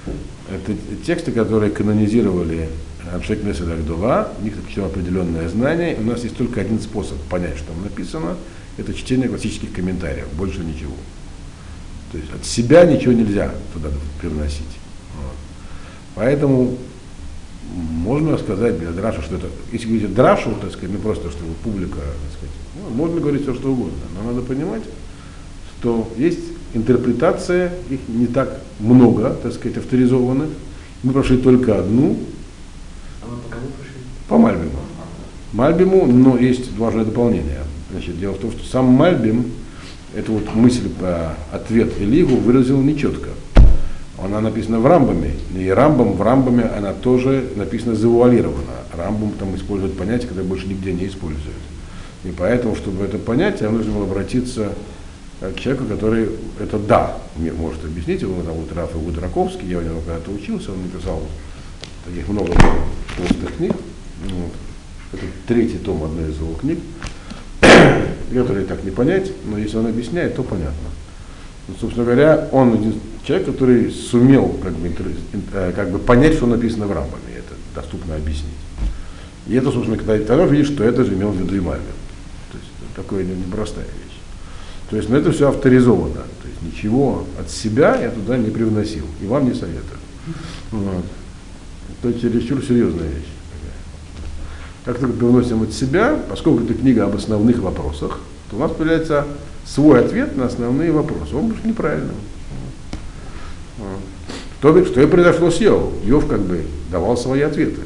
Вот. 0.06 0.16
Это 0.54 0.78
тексты, 1.06 1.32
которые 1.32 1.72
канонизировали 1.72 2.70
Абшек 3.14 3.44
Месед 3.44 3.68
Агдула, 3.68 4.32
у 4.40 4.44
них 4.44 4.54
причем 4.66 4.86
определенное 4.86 5.50
знание. 5.50 5.98
У 6.00 6.04
нас 6.04 6.24
есть 6.24 6.38
только 6.38 6.62
один 6.62 6.80
способ 6.80 7.18
понять, 7.24 7.58
что 7.58 7.68
там 7.68 7.84
написано, 7.84 8.38
это 8.78 8.94
чтение 8.94 9.28
классических 9.28 9.74
комментариев, 9.74 10.28
больше 10.34 10.60
ничего. 10.60 10.96
То 12.12 12.18
есть 12.18 12.32
от 12.34 12.46
себя 12.46 12.86
ничего 12.86 13.14
нельзя 13.14 13.52
туда 13.74 13.90
привносить. 14.20 14.62
Вот. 15.18 15.36
Поэтому 16.16 16.78
можно 17.74 18.38
сказать 18.38 18.80
для 18.80 18.92
драша, 18.92 19.22
что 19.22 19.36
это, 19.36 19.48
если 19.72 19.88
говорить 19.88 20.14
драшу, 20.14 20.52
так 20.62 20.72
сказать, 20.72 20.92
ну 20.92 21.00
просто, 21.00 21.32
чтобы 21.32 21.54
публика, 21.64 21.96
так 21.96 22.38
сказать, 22.38 22.56
ну, 22.76 22.94
можно 22.96 23.22
говорить 23.22 23.44
все, 23.44 23.54
что 23.56 23.72
угодно, 23.72 24.00
но 24.16 24.32
надо 24.32 24.46
понимать, 24.46 24.84
что 25.80 26.12
есть 26.18 26.40
интерпретация, 26.74 27.74
их 27.90 28.00
не 28.08 28.28
так 28.28 28.62
много, 28.80 29.34
так 29.42 29.54
сказать, 29.54 29.78
авторизованных. 29.78 30.50
Мы 31.04 31.14
прошли 31.14 31.38
только 31.38 31.80
одну, 31.80 32.18
пришли? 33.22 34.02
по 34.28 34.38
Мальбиму. 34.38 34.80
Мальбиму, 35.54 36.06
но 36.06 36.38
есть 36.38 36.76
важное 36.78 37.06
дополнение. 37.06 37.60
Значит, 37.92 38.20
дело 38.20 38.34
в 38.34 38.40
том, 38.40 38.52
что 38.52 38.66
сам 38.66 38.86
Мальбим, 38.86 39.52
эту 40.16 40.34
вот 40.34 40.56
мысль 40.56 40.90
по 40.90 41.34
ответ 41.52 41.94
Элигу 42.00 42.38
выразил 42.38 42.82
нечетко. 42.82 43.30
Она 44.24 44.40
написана 44.40 44.80
в 44.80 44.86
Рамбаме, 44.86 45.32
и 45.56 45.68
Рамбам 45.68 46.14
в 46.14 46.22
Рамбаме 46.22 46.64
она 46.64 46.94
тоже 46.94 47.50
написана 47.56 47.96
завуалирована. 47.96 48.72
Рамбам 48.96 49.32
там 49.40 49.56
использует 49.56 49.98
понятие, 49.98 50.28
которое 50.28 50.46
больше 50.46 50.68
нигде 50.68 50.94
не 50.94 51.08
использует. 51.08 51.56
И 52.24 52.32
поэтому, 52.38 52.76
чтобы 52.76 53.04
это 53.04 53.18
понять, 53.18 53.62
я 53.62 53.70
нужно 53.70 53.94
было 53.94 54.04
обратиться 54.04 54.70
к 55.42 55.60
человеку, 55.60 55.86
который 55.86 56.30
это 56.60 56.78
да, 56.78 57.18
мне 57.36 57.52
может 57.52 57.84
объяснить, 57.84 58.22
его 58.22 58.44
зовут 58.44 58.72
Раф 58.74 58.94
Гудраковский, 58.94 59.68
я 59.68 59.80
у 59.80 59.82
него 59.82 60.02
когда-то 60.06 60.30
учился, 60.30 60.72
он 60.72 60.84
написал 60.84 61.22
таких 62.06 62.28
много 62.28 62.54
толстых 63.18 63.56
книг. 63.58 63.74
Вот. 64.24 64.52
Это 65.14 65.24
третий 65.48 65.78
том 65.78 66.04
одной 66.04 66.30
из 66.30 66.38
его 66.38 66.54
книг, 66.54 66.80
который 68.34 68.66
так 68.66 68.84
не 68.84 68.92
понять, 68.92 69.32
но 69.46 69.58
если 69.58 69.78
он 69.78 69.88
объясняет, 69.88 70.36
то 70.36 70.44
понятно. 70.44 70.90
Ну, 71.68 71.76
собственно 71.80 72.06
говоря, 72.06 72.48
он 72.52 72.96
человек, 73.26 73.48
который 73.48 73.92
сумел 73.92 74.58
как 74.64 74.74
бы, 74.74 74.92
э, 75.54 75.74
как 75.76 75.92
бы 75.92 76.00
понять, 76.00 76.36
что 76.36 76.48
написано 76.48 76.88
в 76.88 76.92
Рамбаме, 76.92 77.36
это 77.38 77.54
доступно 77.76 78.16
объяснить. 78.16 78.52
И 79.48 79.56
это, 79.56 79.72
собственно, 79.72 79.98
когда 79.98 80.18
тогда 80.18 80.46
видишь, 80.46 80.68
что 80.68 80.84
это 80.84 81.04
же 81.04 81.14
имел 81.14 81.32
в 81.32 81.40
виду 81.40 81.58
и. 81.58 81.82
То 82.52 82.58
есть 82.58 82.70
это 82.80 83.02
такое 83.02 83.24
непростая 83.24 83.86
вещь. 83.86 84.18
То 84.90 84.98
есть, 84.98 85.10
ну, 85.10 85.18
это 85.18 85.32
все 85.32 85.50
авторизовано. 85.50 86.14
То 86.14 86.48
есть 86.48 86.62
ничего 86.62 87.26
от 87.40 87.50
себя 87.50 87.96
я 87.96 88.10
туда 88.12 88.38
не 88.38 88.50
привносил. 88.50 89.06
И 89.22 89.26
вам 89.26 89.46
не 89.46 89.54
советую. 89.54 90.00
Вот. 90.72 91.06
Это 92.04 92.20
чересчур 92.20 92.64
серьезная 92.64 93.08
вещь. 93.08 93.28
Как 94.86 94.98
только 94.98 95.14
привносим 95.14 95.62
от 95.62 95.72
себя, 95.72 96.20
поскольку 96.30 96.64
это 96.64 96.74
книга 96.74 97.06
об 97.06 97.16
основных 97.16 97.60
вопросах, 97.60 98.20
то 98.50 98.56
у 98.56 98.60
нас 98.60 98.72
появляется 98.72 99.28
свой 99.66 100.04
ответ 100.04 100.36
на 100.36 100.46
основные 100.46 100.92
вопросы. 100.92 101.36
Он 101.36 101.50
будет 101.50 101.64
неправильным. 101.64 102.16
То, 104.60 104.86
что 104.86 105.02
и 105.02 105.06
произошло 105.06 105.52
с 105.52 105.60
Йов. 105.60 105.94
Йов 106.04 106.28
как 106.28 106.42
бы 106.42 106.66
давал 106.92 107.16
свои 107.18 107.42
ответы, 107.42 107.82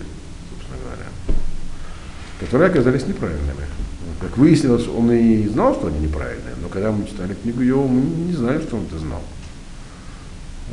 собственно 0.49 0.78
говоря, 0.84 1.10
которые 2.39 2.69
оказались 2.69 3.08
неправильными. 3.08 3.65
Как 4.21 4.38
выяснилось, 4.38 4.88
он 4.88 5.12
и 5.12 5.47
знал, 5.47 5.75
что 5.75 5.88
они 5.88 5.99
неправильные, 5.99 6.56
но 6.62 6.69
когда 6.69 6.91
мы 6.91 7.06
читали 7.06 7.34
книгу 7.34 7.62
Йова, 7.62 7.88
мы 7.88 8.01
не 8.01 8.34
знали, 8.34 8.60
что 8.60 8.78
он 8.78 8.86
это 8.86 8.97
знал. 8.97 9.21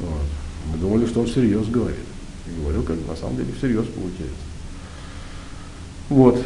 Вот. 0.01 0.23
Мы 0.73 0.79
думали, 0.79 1.07
что 1.07 1.21
он 1.21 1.27
всерьез 1.27 1.67
говорит. 1.67 1.99
И 2.47 2.61
говорил, 2.61 2.83
как 2.83 2.97
на 3.09 3.17
самом 3.17 3.37
деле 3.37 3.53
всерьез 3.57 3.87
получается. 3.87 4.35
Вот. 6.09 6.45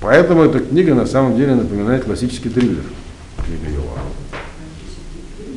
Поэтому 0.00 0.42
эта 0.42 0.60
книга 0.60 0.94
на 0.94 1.06
самом 1.06 1.36
деле 1.36 1.54
напоминает 1.54 2.04
классический 2.04 2.48
триллер. 2.48 2.84
Книга 3.44 3.70
Йова. 3.74 3.98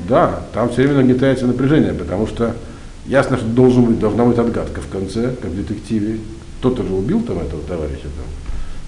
Да, 0.07 0.43
там 0.53 0.69
все 0.69 0.83
время 0.83 0.95
нагнетается 0.95 1.45
напряжение, 1.45 1.93
потому 1.93 2.27
что 2.27 2.55
ясно, 3.05 3.37
что 3.37 3.45
должен 3.45 3.85
быть, 3.85 3.99
должна 3.99 4.25
быть 4.25 4.37
отгадка 4.37 4.81
в 4.81 4.89
конце, 4.89 5.35
как 5.41 5.51
в 5.51 5.55
детективе. 5.55 6.19
Кто-то 6.59 6.83
же 6.83 6.93
убил 6.93 7.21
там 7.21 7.39
этого 7.39 7.61
товарища 7.63 8.03
там. 8.03 8.25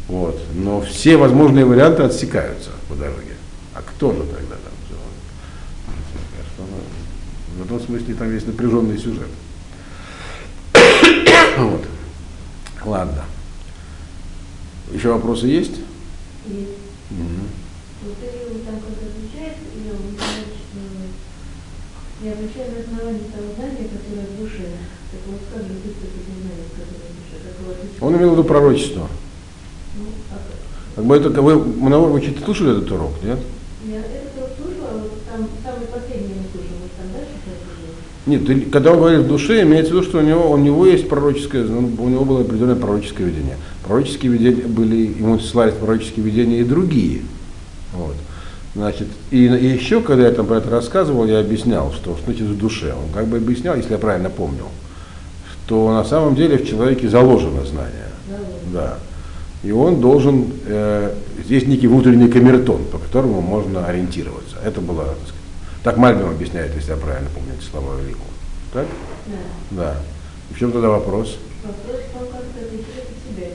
Вот. 0.07 0.39
Но 0.55 0.81
все 0.81 1.17
возможные 1.17 1.65
варианты 1.65 2.03
отсекаются 2.03 2.71
по 2.89 2.95
дороге. 2.95 3.33
А 3.73 3.81
кто 3.81 4.11
же 4.11 4.19
тогда 4.19 4.55
там? 4.55 4.73
В 7.57 7.65
этом 7.65 7.79
смысле 7.79 8.15
там 8.15 8.33
есть 8.33 8.47
напряженный 8.47 8.97
сюжет. 8.97 9.27
Вот. 11.57 11.85
Ладно. 12.85 13.25
Еще 14.91 15.13
вопросы 15.13 15.47
есть? 15.47 15.79
Есть. 16.45 16.77
Угу. 17.11 17.43
Вот 18.03 18.15
Кирилл 18.19 18.59
там 18.65 18.75
как 18.81 18.97
отвечает, 18.99 19.57
и 19.73 19.89
он 19.89 20.15
говорит, 20.15 20.53
что 20.59 20.79
я 22.25 22.31
отвечаю 22.33 22.71
на 22.71 22.79
основании 22.81 23.31
того 23.31 23.53
знания, 23.55 23.89
которое 23.89 24.27
в 24.27 24.39
душе. 24.39 24.67
Так 25.11 25.21
вот 25.27 25.39
как 25.53 25.63
же 25.63 25.73
выступить 25.73 26.27
знание, 26.27 26.67
которое 26.71 27.09
в 27.09 27.15
душе? 27.15 27.35
Как 27.43 27.59
его 27.61 27.71
отвечать? 27.71 28.01
Он 28.01 28.15
имел 28.17 28.29
в 28.29 28.31
виду 28.33 28.43
пророчество. 28.43 29.07
Ну, 29.97 30.05
а 30.31 30.35
как? 30.35 30.95
Как 30.95 31.05
бы 31.05 31.17
это, 31.17 31.41
вы, 31.41 31.55
много 31.57 32.07
вы 32.09 32.21
чуть 32.21 32.43
слушали 32.43 32.77
этот 32.77 32.91
урок, 32.91 33.13
нет? 33.23 33.39
Я 33.85 33.99
это 33.99 34.39
вот 34.39 34.51
слушала, 34.55 34.89
а 34.89 34.97
вот 35.01 35.25
там 35.25 35.49
самый 35.63 35.87
последний 35.87 36.35
мы 36.37 36.45
слушали, 36.51 36.77
может 36.79 36.95
там 36.97 37.11
дальше 37.13 37.33
что-то 37.41 37.65
было? 37.81 37.97
Нет, 38.25 38.43
когда 38.71 38.91
он 38.91 38.99
говорит 38.99 39.21
в 39.21 39.27
душе, 39.27 39.63
имеется 39.63 39.91
в 39.91 39.95
виду, 39.97 40.07
что 40.07 40.19
у 40.19 40.21
него, 40.21 40.49
у 40.49 40.57
него 40.57 40.85
есть 40.85 41.09
пророческое, 41.09 41.65
ну, 41.65 41.91
у 41.97 42.07
него 42.07 42.23
было 42.23 42.41
определенное 42.41 42.75
пророческое 42.75 43.27
видение. 43.27 43.57
Пророческие 43.85 44.31
видения 44.31 44.65
были, 44.65 45.13
ему 45.19 45.39
ссылались 45.39 45.73
пророческие 45.73 46.23
видения 46.23 46.59
и 46.59 46.63
другие. 46.63 47.21
Вот. 47.93 48.15
Значит, 48.75 49.07
и, 49.29 49.45
и 49.45 49.67
еще, 49.67 50.01
когда 50.01 50.25
я 50.25 50.31
там 50.31 50.47
про 50.47 50.57
это 50.57 50.69
рассказывал, 50.69 51.25
я 51.25 51.39
объяснял, 51.39 51.91
что 51.91 52.15
что 52.15 52.25
значит 52.25 52.43
в 52.43 52.57
душе. 52.57 52.93
Он 52.93 53.13
как 53.13 53.27
бы 53.27 53.37
объяснял, 53.37 53.75
если 53.75 53.91
я 53.91 53.97
правильно 53.99 54.29
помню, 54.29 54.63
что 55.51 55.91
на 55.93 56.05
самом 56.05 56.35
деле 56.35 56.57
в 56.57 56.67
человеке 56.67 57.09
заложено 57.09 57.65
знание. 57.65 58.07
Да. 58.71 58.97
И 59.63 59.71
он 59.71 60.01
должен, 60.01 60.47
э, 60.65 61.13
здесь 61.45 61.67
некий 61.67 61.87
внутренний 61.87 62.29
камертон, 62.29 62.83
по 62.91 62.97
которому 62.97 63.41
можно 63.41 63.85
ориентироваться. 63.85 64.57
Это 64.65 64.81
было, 64.81 65.03
так 65.03 65.17
сказать, 65.27 65.42
так 65.83 65.97
Мальбим 65.97 66.29
объясняет, 66.29 66.73
если 66.75 66.91
я 66.91 66.97
правильно 66.97 67.29
помню 67.33 67.53
эти 67.59 67.69
слова 67.69 67.99
Велику. 67.99 68.25
Так? 68.71 68.87
Да. 69.27 69.37
Да. 69.71 69.95
И 70.49 70.53
в 70.53 70.57
чем 70.57 70.71
тогда 70.71 70.89
вопрос? 70.89 71.37
Вопрос 71.63 72.01
в 72.09 72.17
том, 72.17 72.27
как 72.31 72.41
это 72.55 72.77
себя. 72.77 73.47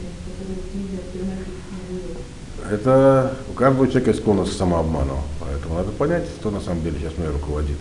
Это 2.70 3.32
у 3.50 3.54
каждого 3.54 3.86
человека 3.86 4.10
есть 4.10 4.20
склонность 4.20 4.52
к 4.52 4.58
самообману. 4.58 5.22
Поэтому 5.40 5.74
надо 5.76 5.90
понять, 5.92 6.26
кто 6.38 6.50
на 6.50 6.60
самом 6.60 6.82
деле 6.82 6.98
сейчас 6.98 7.16
мной 7.16 7.30
руководит. 7.32 7.78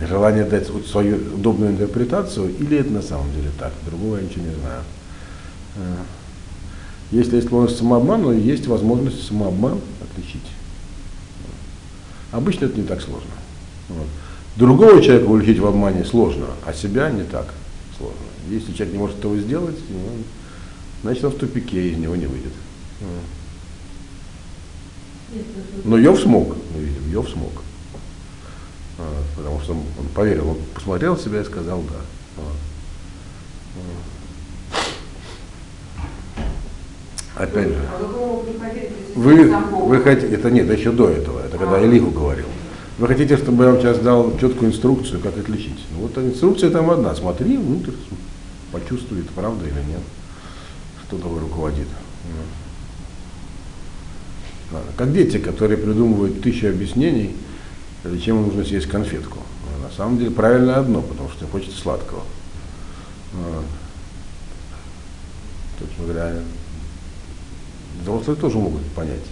Желание 0.00 0.44
дать 0.44 0.68
свою 0.86 1.16
удобную 1.34 1.72
интерпретацию, 1.72 2.54
или 2.56 2.78
это 2.78 2.90
на 2.90 3.02
самом 3.02 3.32
деле 3.32 3.50
так. 3.58 3.72
Другого 3.84 4.16
я 4.16 4.22
ничего 4.22 4.44
не 4.44 4.54
знаю. 4.54 4.82
Э, 5.76 5.96
Если 7.10 7.36
есть 7.36 7.48
склонность 7.48 7.74
к 7.74 7.78
самообману, 7.78 8.32
есть 8.32 8.66
возможность 8.68 9.26
самообман 9.26 9.80
отличить. 10.00 10.46
Обычно 12.30 12.66
это 12.66 12.80
не 12.80 12.86
так 12.86 13.02
сложно. 13.02 13.30
Вот. 13.88 14.06
Другого 14.56 15.02
человека 15.02 15.28
уличить 15.28 15.58
в 15.58 15.66
обмане 15.66 16.04
сложно, 16.04 16.46
а 16.66 16.72
себя 16.72 17.10
не 17.10 17.24
так 17.24 17.54
сложно. 17.96 18.16
Если 18.50 18.72
человек 18.72 18.94
не 18.94 18.98
может 18.98 19.18
этого 19.18 19.36
сделать, 19.38 19.78
ну, 19.88 19.98
значит 21.02 21.24
он 21.24 21.32
в 21.32 21.36
тупике, 21.36 21.90
из 21.90 21.96
него 21.96 22.16
не 22.16 22.26
выйдет. 22.26 22.52
Но 25.84 25.96
Йов 25.96 26.20
смог, 26.20 26.56
мы 26.74 26.82
видим, 26.82 27.10
Йов 27.10 27.28
смог. 27.30 27.52
А, 28.98 29.22
Потому 29.36 29.60
что 29.60 29.72
он, 29.72 29.78
он 29.98 30.06
поверил, 30.14 30.50
он 30.50 30.58
посмотрел 30.74 31.16
себя 31.16 31.40
и 31.40 31.44
сказал 31.44 31.82
да. 31.82 32.42
Опять 37.34 37.68
же, 37.68 37.88
А 37.88 37.98
вы 39.16 39.56
вы, 39.56 40.00
хотите, 40.02 40.34
это 40.34 40.50
нет, 40.50 40.66
это 40.66 40.74
еще 40.74 40.92
до 40.92 41.08
этого, 41.08 41.40
это 41.40 41.56
когда 41.56 41.82
Илиху 41.82 42.10
говорил. 42.10 42.46
Вы 43.02 43.08
хотите, 43.08 43.36
чтобы 43.36 43.64
я 43.64 43.72
вам 43.72 43.80
сейчас 43.80 43.98
дал 43.98 44.38
четкую 44.38 44.70
инструкцию, 44.70 45.20
как 45.20 45.36
отличить? 45.36 45.84
Ну, 45.90 46.02
вот 46.02 46.16
инструкция 46.18 46.70
там 46.70 46.88
одна. 46.88 47.12
Смотри 47.16 47.56
внутрь, 47.56 47.90
почувствует, 48.70 49.28
правда 49.30 49.66
или 49.66 49.82
нет, 49.88 50.02
что 51.04 51.18
тобой 51.18 51.40
руководит. 51.40 51.88
Как 54.96 55.12
дети, 55.12 55.38
которые 55.38 55.78
придумывают 55.78 56.42
тысячи 56.42 56.66
объяснений, 56.66 57.34
зачем 58.04 58.40
нужно 58.40 58.64
съесть 58.64 58.86
конфетку. 58.86 59.40
На 59.82 59.90
самом 59.90 60.18
деле 60.18 60.30
правильно 60.30 60.76
одно, 60.76 61.02
потому 61.02 61.28
что 61.30 61.48
хочется 61.48 61.80
сладкого. 61.80 62.22
Собственно 65.80 66.06
говоря, 66.06 66.34
взрослые 68.00 68.36
тоже 68.36 68.58
могут 68.58 68.84
понять, 68.92 69.26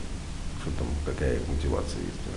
что 0.61 0.73
там, 0.77 0.89
какая 1.07 1.39
мотивация 1.49 2.01
есть. 2.01 2.21
да. 2.27 2.33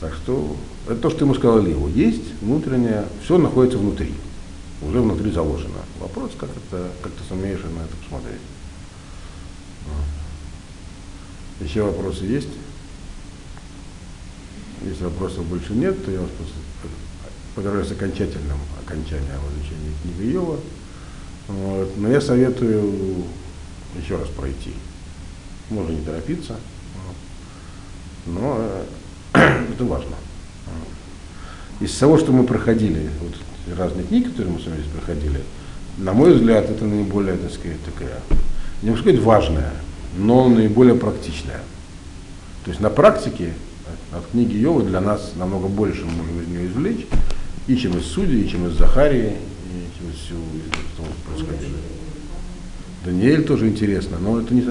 Так 0.00 0.14
что 0.14 0.56
это 0.86 0.96
то, 0.96 1.10
что 1.10 1.24
ему 1.24 1.34
сказал 1.34 1.60
Ливу. 1.60 1.88
Есть 1.88 2.40
внутреннее, 2.42 3.06
все 3.22 3.38
находится 3.38 3.78
внутри. 3.78 4.14
Уже 4.82 5.00
внутри 5.00 5.30
заложено. 5.30 5.78
Вопрос, 6.00 6.32
как 6.38 6.50
это, 6.50 6.90
как 7.02 7.12
ты 7.12 7.24
сумеешь 7.26 7.62
на 7.62 7.80
это 7.80 7.96
посмотреть. 8.02 8.40
Вот. 9.86 11.66
Еще 11.66 11.82
вопросы 11.82 12.24
есть? 12.24 12.50
Если 14.84 15.04
вопросов 15.04 15.46
больше 15.46 15.72
нет, 15.72 16.04
то 16.04 16.10
я 16.10 16.20
вас 16.20 16.30
подражаю 17.54 17.86
с 17.86 17.92
окончательным 17.92 18.58
окончанием 18.84 19.40
изучения 19.54 19.92
книги 20.02 20.32
Йова. 20.32 20.60
Вот. 21.48 21.96
Но 21.96 22.08
я 22.10 22.20
советую 22.20 23.24
еще 23.98 24.18
раз 24.18 24.28
пройти. 24.28 24.74
Можно 25.70 25.92
не 25.92 26.04
торопиться, 26.04 26.56
но 28.26 28.56
э, 28.58 28.84
это 29.72 29.84
важно. 29.84 30.16
Из 31.80 31.94
того, 31.96 32.18
что 32.18 32.32
мы 32.32 32.44
проходили, 32.44 33.10
вот 33.20 33.76
разные 33.76 34.06
книги, 34.06 34.28
которые 34.28 34.54
мы 34.54 34.60
с 34.60 34.66
вами 34.66 34.76
здесь 34.80 34.90
проходили, 34.92 35.40
на 35.98 36.12
мой 36.12 36.34
взгляд, 36.34 36.70
это 36.70 36.84
наиболее, 36.84 37.36
так 37.36 37.52
сказать, 37.52 37.78
такая, 37.84 38.20
не 38.82 38.90
могу 38.90 39.02
сказать 39.02 39.20
важная, 39.20 39.72
но 40.16 40.48
наиболее 40.48 40.94
практичная. 40.94 41.60
То 42.64 42.70
есть 42.70 42.80
на 42.80 42.90
практике 42.90 43.52
от 44.12 44.26
книги 44.30 44.56
Йова 44.56 44.82
для 44.82 45.00
нас 45.00 45.32
намного 45.36 45.68
больше 45.68 46.04
мы 46.04 46.12
можем 46.12 46.40
из 46.40 46.48
нее 46.48 46.66
извлечь, 46.66 47.06
и 47.66 47.76
чем 47.76 47.98
из 47.98 48.06
Судей, 48.06 48.42
и 48.42 48.48
чем 48.48 48.66
из 48.66 48.72
Захарии, 48.72 49.34
и 49.34 49.98
чем 49.98 50.10
из 50.10 50.16
всего, 50.16 50.38
что 50.94 51.04
происходило. 51.28 51.78
Даниэль 53.04 53.44
тоже 53.44 53.68
интересно, 53.68 54.18
но 54.18 54.40
это 54.40 54.54
не 54.54 54.64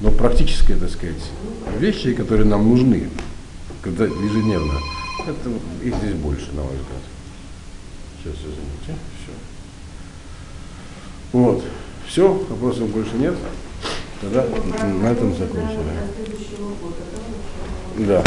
но 0.00 0.10
практические, 0.10 0.78
так 0.78 0.90
сказать, 0.90 1.22
вещи, 1.78 2.14
которые 2.14 2.46
нам 2.46 2.68
нужны 2.68 3.08
когда 3.82 4.04
ежедневно. 4.04 4.74
Это, 5.26 5.50
и 5.82 5.90
здесь 5.90 6.14
больше, 6.14 6.52
на 6.52 6.62
мой 6.62 6.72
взгляд. 6.72 7.02
Сейчас, 8.22 8.36
извините, 8.36 9.00
все. 9.22 9.32
Вот. 11.32 11.64
Все, 12.06 12.32
вопросов 12.32 12.88
больше 12.88 13.14
нет. 13.14 13.34
Тогда 14.20 14.44
на 14.44 15.06
этом 15.08 15.34
закончили. 15.36 15.78
Да. 17.98 18.24